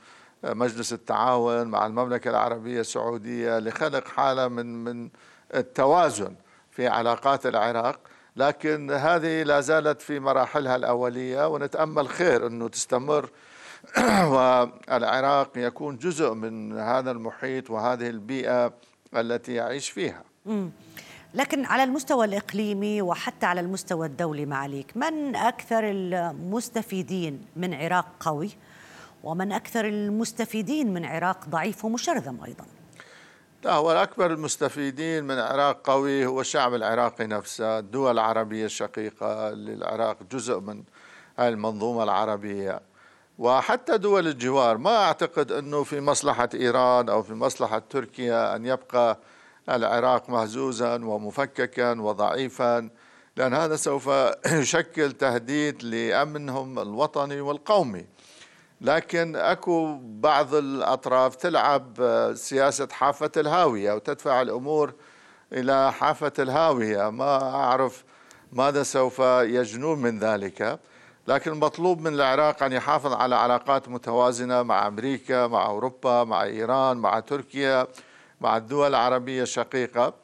مجلس 0.44 0.92
التعاون 0.92 1.66
مع 1.66 1.86
المملكة 1.86 2.30
العربية 2.30 2.80
السعودية 2.80 3.58
لخلق 3.58 4.08
حالة 4.08 4.48
من 4.48 4.84
من 4.84 5.08
التوازن 5.54 6.34
في 6.70 6.86
علاقات 6.86 7.46
العراق 7.46 8.00
لكن 8.38 8.90
هذه 8.90 9.42
لا 9.42 9.60
زالت 9.60 10.02
في 10.02 10.20
مراحلها 10.20 10.76
الأولية 10.76 11.48
ونتأمل 11.48 12.08
خير 12.08 12.46
أنه 12.46 12.68
تستمر. 12.68 13.30
والعراق 14.32 15.50
يكون 15.56 15.96
جزء 15.96 16.34
من 16.34 16.78
هذا 16.78 17.10
المحيط 17.10 17.70
وهذه 17.70 18.08
البيئة 18.08 18.72
التي 19.16 19.54
يعيش 19.54 19.90
فيها. 19.90 20.22
لكن 21.34 21.64
على 21.64 21.84
المستوى 21.84 22.24
الإقليمي 22.26 23.02
وحتى 23.02 23.46
على 23.46 23.60
المستوى 23.60 24.06
الدولي 24.06 24.46
معاليك 24.46 24.96
من 24.96 25.36
أكثر 25.36 25.90
المستفيدين 25.90 27.44
من 27.56 27.74
عراق 27.74 28.06
قوي؟ 28.20 28.50
ومن 29.24 29.52
أكثر 29.52 29.84
المستفيدين 29.88 30.94
من 30.94 31.04
عراق 31.04 31.48
ضعيف 31.48 31.84
ومشرذم 31.84 32.44
أيضاً؟ 32.44 32.77
لا 33.62 33.74
هو 33.74 33.92
الأكبر 33.92 34.32
المستفيدين 34.32 35.24
من 35.24 35.38
عراق 35.38 35.80
قوي 35.84 36.26
هو 36.26 36.40
الشعب 36.40 36.74
العراقي 36.74 37.26
نفسه. 37.26 37.78
الدول 37.78 38.12
العربية 38.12 38.64
الشقيقة 38.64 39.50
للعراق 39.50 40.16
جزء 40.30 40.60
من 40.60 40.82
هذه 41.38 41.48
المنظومة 41.48 42.02
العربية. 42.02 42.80
وحتى 43.38 43.98
دول 43.98 44.26
الجوار 44.26 44.78
ما 44.78 44.96
أعتقد 44.96 45.52
أنه 45.52 45.82
في 45.82 46.00
مصلحة 46.00 46.48
إيران 46.54 47.08
أو 47.08 47.22
في 47.22 47.34
مصلحة 47.34 47.82
تركيا 47.90 48.56
أن 48.56 48.66
يبقى 48.66 49.18
العراق 49.68 50.30
مهزوزا 50.30 50.94
ومفككا 50.94 52.00
وضعيفا 52.00 52.88
لأن 53.36 53.54
هذا 53.54 53.76
سوف 53.76 54.10
يشكل 54.46 55.12
تهديد 55.12 55.84
لأمنهم 55.84 56.78
الوطني 56.78 57.40
والقومي. 57.40 58.06
لكن 58.80 59.36
أكو 59.36 59.98
بعض 60.02 60.54
الأطراف 60.54 61.36
تلعب 61.36 61.98
سياسة 62.34 62.88
حافة 62.92 63.30
الهاوية 63.36 63.92
وتدفع 63.92 64.42
الأمور 64.42 64.92
إلى 65.52 65.92
حافة 65.92 66.32
الهاوية. 66.38 67.10
ما 67.10 67.54
أعرف 67.54 68.04
ماذا 68.52 68.82
سوف 68.82 69.18
يجنون 69.18 69.98
من 69.98 70.18
ذلك. 70.18 70.78
لكن 71.28 71.52
المطلوب 71.52 72.00
من 72.00 72.14
العراق 72.14 72.62
أن 72.62 72.72
يحافظ 72.72 73.12
على 73.12 73.36
علاقات 73.36 73.88
متوازنة 73.88 74.62
مع 74.62 74.86
أمريكا 74.86 75.46
مع 75.46 75.66
أوروبا 75.66 76.24
مع 76.24 76.42
إيران 76.42 76.96
مع 76.96 77.20
تركيا 77.20 77.86
مع 78.40 78.56
الدول 78.56 78.88
العربية 78.88 79.42
الشقيقة. 79.42 80.14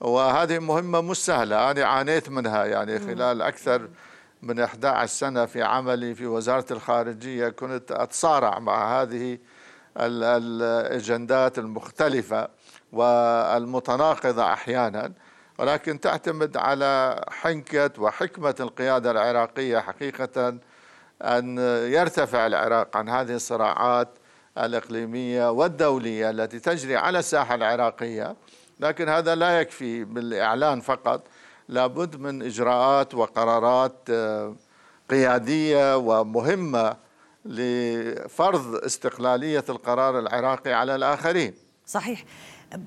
وهذه 0.00 0.58
مهمة 0.58 1.00
مش 1.00 1.24
سهلة. 1.24 1.70
أنا 1.70 1.84
عانيت 1.84 2.28
منها 2.28 2.64
يعني 2.64 2.98
خلال 2.98 3.42
أكثر 3.42 3.88
من 4.44 4.60
11 4.60 5.06
سنة 5.06 5.46
في 5.46 5.62
عملي 5.62 6.14
في 6.14 6.26
وزارة 6.26 6.66
الخارجية 6.70 7.48
كنت 7.48 7.92
أتصارع 7.92 8.58
مع 8.58 9.02
هذه 9.02 9.38
الأجندات 9.96 11.58
المختلفة 11.58 12.48
والمتناقضة 12.92 14.52
أحيانا 14.52 15.12
ولكن 15.58 16.00
تعتمد 16.00 16.56
على 16.56 17.24
حنكة 17.28 17.90
وحكمة 17.98 18.54
القيادة 18.60 19.10
العراقية 19.10 19.78
حقيقة 19.78 20.58
أن 21.22 21.58
يرتفع 21.92 22.46
العراق 22.46 22.96
عن 22.96 23.08
هذه 23.08 23.34
الصراعات 23.34 24.08
الإقليمية 24.58 25.50
والدولية 25.50 26.30
التي 26.30 26.58
تجري 26.58 26.96
على 26.96 27.18
الساحة 27.18 27.54
العراقية 27.54 28.36
لكن 28.80 29.08
هذا 29.08 29.34
لا 29.34 29.60
يكفي 29.60 30.04
بالإعلان 30.04 30.80
فقط. 30.80 31.26
لابد 31.68 32.16
من 32.16 32.42
إجراءات 32.42 33.14
وقرارات 33.14 33.96
آه، 34.10 34.56
قيادية 35.10 35.96
ومهمة 35.96 36.96
لفرض 37.44 38.74
استقلالية 38.74 39.64
القرار 39.68 40.18
العراقي 40.18 40.72
على 40.72 40.94
الآخرين. 40.94 41.54
صحيح 41.86 42.24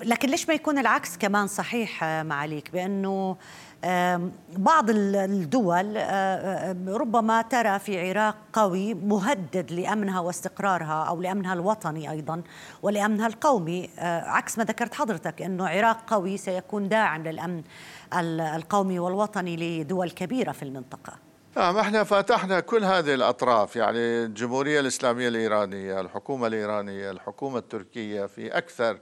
لكن 0.02 0.28
ليش 0.28 0.48
ما 0.48 0.54
يكون 0.54 0.78
العكس 0.78 1.16
كمان 1.16 1.46
صحيح 1.46 2.04
آه، 2.04 2.22
معاليك؟ 2.22 2.70
بأنه 2.72 3.36
بعض 4.56 4.90
الدول 4.90 5.94
آه، 5.96 6.76
ربما 6.88 7.42
ترى 7.42 7.78
في 7.78 8.10
عراق 8.10 8.36
قوي 8.52 8.94
مهدد 8.94 9.72
لأمنها 9.72 10.20
واستقرارها 10.20 11.04
أو 11.04 11.22
لأمنها 11.22 11.54
الوطني 11.54 12.10
أيضا 12.10 12.42
ولأمنها 12.82 13.26
القومي. 13.26 13.90
عكس 13.98 14.58
ما 14.58 14.64
ذكرت 14.64 14.94
حضرتك 14.94 15.42
إنه 15.42 15.68
عراق 15.68 15.98
قوي 16.06 16.36
سيكون 16.36 16.88
داعم 16.88 17.22
للأمن 17.22 17.62
القومي 18.40 18.98
والوطني 18.98 19.80
لدول 19.80 20.10
كبيرة 20.10 20.52
في 20.52 20.62
المنطقة. 20.62 21.12
نعم 21.56 21.76
إحنا 21.76 22.04
فتحنا 22.04 22.60
كل 22.60 22.84
هذه 22.84 23.14
الأطراف 23.14 23.76
يعني 23.76 23.98
الجمهورية 23.98 24.80
الإسلامية 24.80 25.28
الإيرانية، 25.28 26.00
الحكومة 26.00 26.46
الإيرانية، 26.46 27.10
الحكومة 27.10 27.58
التركية 27.58 28.26
في 28.26 28.58
أكثر 28.58 28.98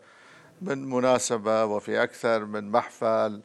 من 0.62 0.90
مناسبة 0.90 1.64
وفي 1.64 2.02
أكثر 2.02 2.44
من 2.44 2.70
محفل 2.70 3.40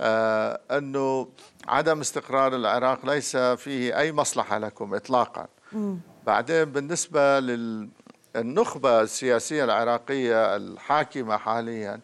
آه 0.00 0.60
أنه 0.70 1.28
عدم 1.68 2.00
استقرار 2.00 2.54
العراق 2.56 3.06
ليس 3.06 3.36
فيه 3.36 3.98
أي 3.98 4.12
مصلحة 4.12 4.58
لكم 4.58 4.94
اطلاقا. 4.94 5.46
م. 5.72 5.96
بعدين 6.26 6.64
بالنسبة 6.64 7.40
للنخبة 7.40 9.00
السياسية 9.00 9.64
العراقية 9.64 10.56
الحاكمة 10.56 11.36
حاليا 11.36 12.00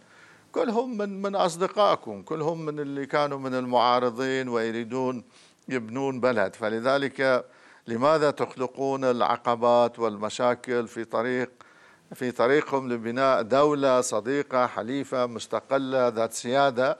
كلهم 0.53 0.99
من 0.99 1.23
من 1.23 1.35
أصدقائكم 1.35 2.23
كلهم 2.23 2.65
من 2.65 2.81
اللي 2.81 3.07
كانوا 3.07 3.39
من 3.39 3.55
المعارضين 3.55 4.49
ويريدون 4.49 5.25
يبنون 5.69 6.21
بلد 6.21 6.55
فلذلك 6.57 7.45
لماذا 7.87 8.31
تخلقون 8.31 9.05
العقبات 9.05 9.99
والمشاكل 9.99 10.89
في 10.89 11.05
طريق 11.05 11.51
في 12.15 12.31
طريقهم 12.31 12.93
لبناء 12.93 13.43
دولة 13.43 14.01
صديقة 14.01 14.67
حليفة 14.67 15.27
مستقلة 15.27 16.09
ذات 16.09 16.33
سيادة. 16.33 16.99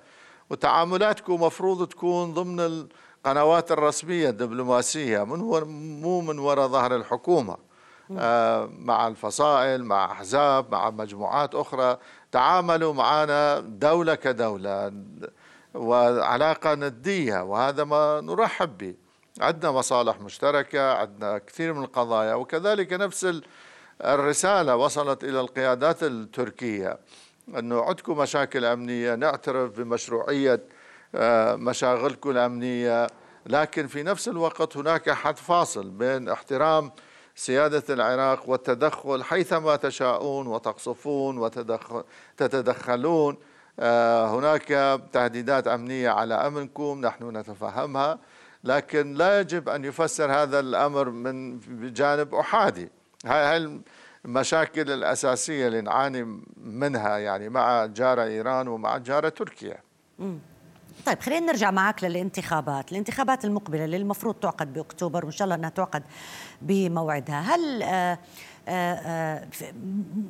وتعاملاتكم 0.51 1.43
مفروض 1.43 1.89
تكون 1.89 2.35
ضمن 2.35 2.61
القنوات 2.61 3.73
الرسمية 3.73 4.29
الدبلوماسية 4.29 5.25
من 5.25 5.41
هو 5.41 5.65
مو 5.65 6.21
من 6.21 6.39
وراء 6.39 6.69
ظهر 6.69 6.97
الحكومة. 6.97 7.57
آه، 8.19 8.71
مع 8.79 9.09
الفصائل 9.09 9.85
مع 9.85 10.13
أحزاب 10.13 10.73
مع 10.73 10.91
مجموعات 10.91 11.55
أخرى. 11.55 11.99
تعاملوا 12.33 12.93
معنا 12.93 13.61
دولة 13.61 14.15
كدولة 14.15 14.93
وعلاقة 15.75 16.75
ندية 16.75 17.43
وهذا 17.43 17.85
ما 17.85 18.21
نرحب 18.21 18.79
به. 18.79 18.95
عندنا 19.41 19.73
مصالح 19.73 20.21
مشتركة 20.21 20.93
عندنا 20.93 21.39
كثير 21.39 21.73
من 21.73 21.85
القضايا 21.85 22.35
وكذلك 22.35 22.93
نفس 22.93 23.25
الرسالة 24.05 24.77
وصلت 24.77 25.25
إلى 25.25 25.41
القيادات 25.41 26.03
التركية 26.03 26.99
أنه 27.59 27.83
عندكم 27.83 28.19
مشاكل 28.19 28.65
أمنية 28.65 29.15
نعترف 29.15 29.81
بمشروعية 29.81 30.61
آه، 31.15 31.57
مشاغلكم 31.57 32.31
الأمنية 32.31 33.07
لكن 33.47 33.87
في 33.87 34.03
نفس 34.03 34.29
الوقت 34.29 34.77
هناك 34.77 35.11
حد 35.11 35.37
فاصل 35.37 35.91
بين 35.91 36.29
احترام 36.29 36.93
سيادة 37.35 37.95
العراق 37.95 38.49
والتدخل 38.49 39.25
حيثما 39.25 39.77
تشاءون 39.77 40.47
وتقصفون 40.47 41.39
وتتدخلون 41.39 43.37
آه، 43.81 44.39
هناك 44.39 45.01
تهديدات 45.13 45.69
أمنية 45.69 46.11
على 46.11 46.35
أمنكم 46.35 47.01
نحن 47.01 47.37
نتفهمها 47.37 48.19
لكن 48.65 49.15
لا 49.15 49.41
يجب 49.41 49.69
أن 49.69 49.85
يفسر 49.85 50.33
هذا 50.33 50.61
الأمر 50.61 51.11
من 51.11 51.59
بجانب 51.59 52.35
أحادي. 52.35 52.98
هاي 53.27 53.81
المشاكل 54.25 54.91
الأساسية 54.91 55.67
اللي 55.67 55.81
نعاني 55.81 56.43
منها 56.57 57.19
يعني 57.19 57.49
مع 57.49 57.87
جارة 57.87 58.23
إيران 58.23 58.69
ومع 58.69 58.99
جارة 58.99 59.29
تركيا. 59.29 59.79
طيب 61.07 61.21
خلينا 61.21 61.47
نرجع 61.47 61.71
معك 61.71 62.05
للانتخابات. 62.05 62.93
الانتخابات 62.93 63.45
المقبلة 63.45 63.85
اللي 63.85 63.97
المفروض 63.97 64.35
تعقد 64.35 64.73
بأكتوبر 64.73 65.25
وإن 65.25 65.33
شاء 65.33 65.45
الله 65.45 65.55
أنها 65.55 65.71
تعقد 65.71 66.03
بموعدها. 66.63 67.41
هل 67.41 67.83
آه، 67.83 68.19
آه، 68.69 68.95
آه، 68.95 69.49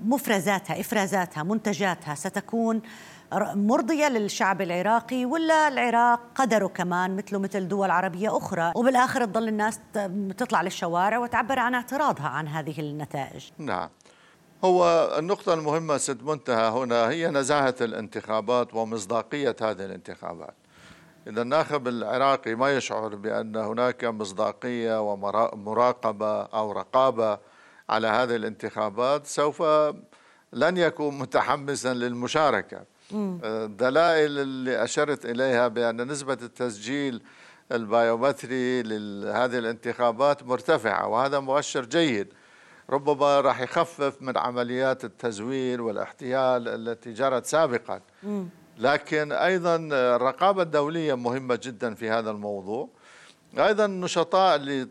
مفرزاتها 0.05 0.81
إفرازاتها 0.81 1.42
منتجاتها 1.42 2.14
ستكون 2.14 2.83
مرضية 3.32 4.08
للشعب 4.08 4.62
العراقي 4.62 5.24
ولا 5.24 5.68
العراق 5.68 6.20
قدره 6.34 6.66
كمان 6.66 7.16
مثله 7.16 7.38
مثل 7.38 7.68
دول 7.68 7.90
عربية 7.90 8.36
أخرى. 8.36 8.72
وبالآخر 8.76 9.24
تظل 9.24 9.48
الناس 9.48 9.80
تطلع 10.38 10.62
للشوارع 10.62 11.18
وتعبر 11.18 11.58
عن 11.58 11.74
اعتراضها 11.74 12.28
عن 12.28 12.48
هذه 12.48 12.80
النتائج. 12.80 13.50
نعم. 13.58 13.88
هو 14.64 15.08
النقطة 15.18 15.54
المهمة 15.54 15.96
سد 15.96 16.22
منتهى 16.22 16.68
هنا 16.70 17.08
هي 17.08 17.28
نزاهة 17.30 17.74
الانتخابات 17.80 18.74
ومصداقية 18.74 19.56
هذه 19.62 19.84
الانتخابات. 19.84 20.54
إذا 21.26 21.42
الناخب 21.42 21.88
العراقي 21.88 22.54
ما 22.54 22.76
يشعر 22.76 23.14
بأن 23.14 23.56
هناك 23.56 24.04
مصداقية 24.04 25.00
ومراقبة 25.12 26.42
أو 26.42 26.72
رقابة 26.72 27.38
على 27.88 28.06
هذه 28.06 28.36
الانتخابات 28.36 29.26
سوف 29.26 29.62
لن 30.52 30.76
يكون 30.76 31.18
متحمسا 31.18 31.94
للمشاركة. 31.94 32.97
الدلائل 33.12 34.38
اللي 34.38 34.84
أشرت 34.84 35.26
إليها 35.26 35.68
بأن 35.68 36.08
نسبة 36.08 36.38
التسجيل 36.42 37.22
البايومتري 37.72 38.82
لهذه 38.82 39.58
الانتخابات 39.58 40.42
مرتفعة 40.42 41.08
وهذا 41.08 41.40
مؤشر 41.40 41.84
جيد. 41.84 42.28
ربما 42.90 43.40
راح 43.40 43.60
يخفف 43.60 44.22
من 44.22 44.38
عمليات 44.38 45.04
التزوير 45.04 45.82
والاحتيال 45.82 46.68
التي 46.68 47.12
جرت 47.12 47.46
سابقا. 47.46 48.00
لكن 48.78 49.32
أيضا 49.32 49.76
الرقابة 49.92 50.62
الدولية 50.62 51.14
مهمة 51.14 51.58
جدا 51.62 51.94
في 51.94 52.10
هذا 52.10 52.30
الموضوع. 52.30 52.88
أيضا 53.58 53.84
النشطاء 53.84 54.56
اللي 54.56 54.88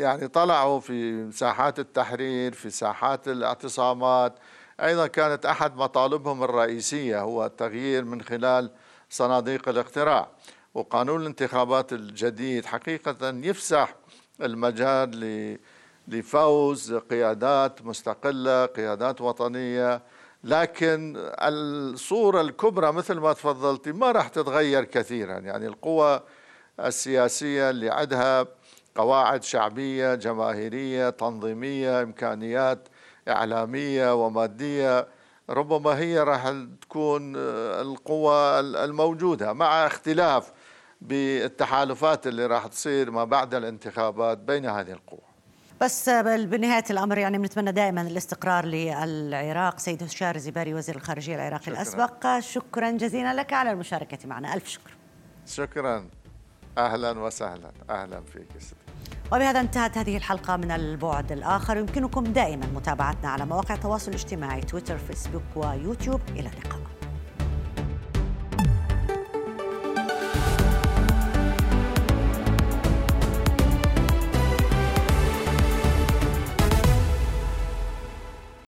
يعني 0.00 0.28
طلعوا 0.28 0.80
في 0.80 1.30
ساحات 1.32 1.78
التحرير 1.78 2.52
في 2.52 2.70
ساحات 2.70 3.28
الاعتصامات 3.28 4.34
أيضا 4.82 5.06
كانت 5.06 5.46
أحد 5.46 5.76
مطالبهم 5.76 6.42
الرئيسية 6.42 7.20
هو 7.20 7.46
التغيير 7.46 8.04
من 8.04 8.22
خلال 8.22 8.70
صناديق 9.10 9.68
الاقتراع 9.68 10.28
وقانون 10.74 11.20
الانتخابات 11.20 11.92
الجديد 11.92 12.66
حقيقة 12.66 13.28
يفسح 13.28 13.94
المجال 14.42 15.58
لفوز 16.08 16.94
قيادات 16.94 17.82
مستقلة 17.82 18.66
قيادات 18.66 19.20
وطنية 19.20 20.02
لكن 20.44 21.14
الصورة 21.18 22.40
الكبرى 22.40 22.92
مثل 22.92 23.14
ما 23.14 23.32
تفضلتي 23.32 23.92
ما 23.92 24.12
راح 24.12 24.28
تتغير 24.28 24.84
كثيرا. 24.84 25.38
يعني 25.38 25.66
القوى 25.66 26.20
السياسية 26.80 27.70
اللي 27.70 27.90
عندها 27.90 28.46
قواعد 28.94 29.42
شعبية 29.42 30.14
جماهيرية 30.14 31.10
تنظيمية 31.10 32.02
إمكانيات 32.02 32.88
إعلامية 33.28 34.14
ومادية 34.14 35.08
ربما 35.50 35.98
هي 35.98 36.18
راح 36.18 36.52
تكون 36.80 37.36
القوى 37.36 38.60
الموجودة 38.60 39.52
مع 39.52 39.86
اختلاف 39.86 40.52
بالتحالفات 41.00 42.26
اللي 42.26 42.46
راح 42.46 42.66
تصير 42.66 43.10
ما 43.10 43.24
بعد 43.24 43.54
الانتخابات 43.54 44.38
بين 44.38 44.66
هذه 44.66 44.92
القوى. 44.92 45.20
بس 45.80 46.08
بنهاية 46.08 46.84
الأمر 46.90 47.18
يعني 47.18 47.38
بنتمنى 47.38 47.72
دائما 47.72 48.02
الاستقرار 48.02 48.64
للعراق. 48.64 49.78
سيد 49.78 50.02
هشام 50.02 50.38
زباري 50.38 50.74
وزير 50.74 50.96
الخارجية 50.96 51.34
العراقي 51.34 51.62
شكرا. 51.62 51.74
الأسبق. 51.74 52.38
شكرا 52.38 52.90
جزيلا 52.90 53.34
لك 53.34 53.52
على 53.52 53.70
المشاركة 53.70 54.18
معنا. 54.28 54.54
ألف 54.54 54.68
شكر. 54.68 54.90
شكرا. 55.46 56.08
أهلا 56.78 57.18
وسهلا. 57.20 57.72
أهلا 57.90 58.20
فيك 58.20 58.48
ستي. 58.58 58.81
وبهذا 59.32 59.60
انتهت 59.60 59.98
هذه 59.98 60.16
الحلقة 60.16 60.56
من 60.56 60.70
البعد 60.70 61.32
الآخر. 61.32 61.76
يمكنكم 61.76 62.24
دائما 62.24 62.66
متابعتنا 62.74 63.30
على 63.30 63.46
مواقع 63.46 63.74
التواصل 63.74 64.10
الاجتماعي 64.10 64.60
تويتر 64.60 64.98
فيسبوك 64.98 65.42
ويوتيوب. 65.56 66.20
إلى 66.28 66.48
اللقاء. 66.48 66.80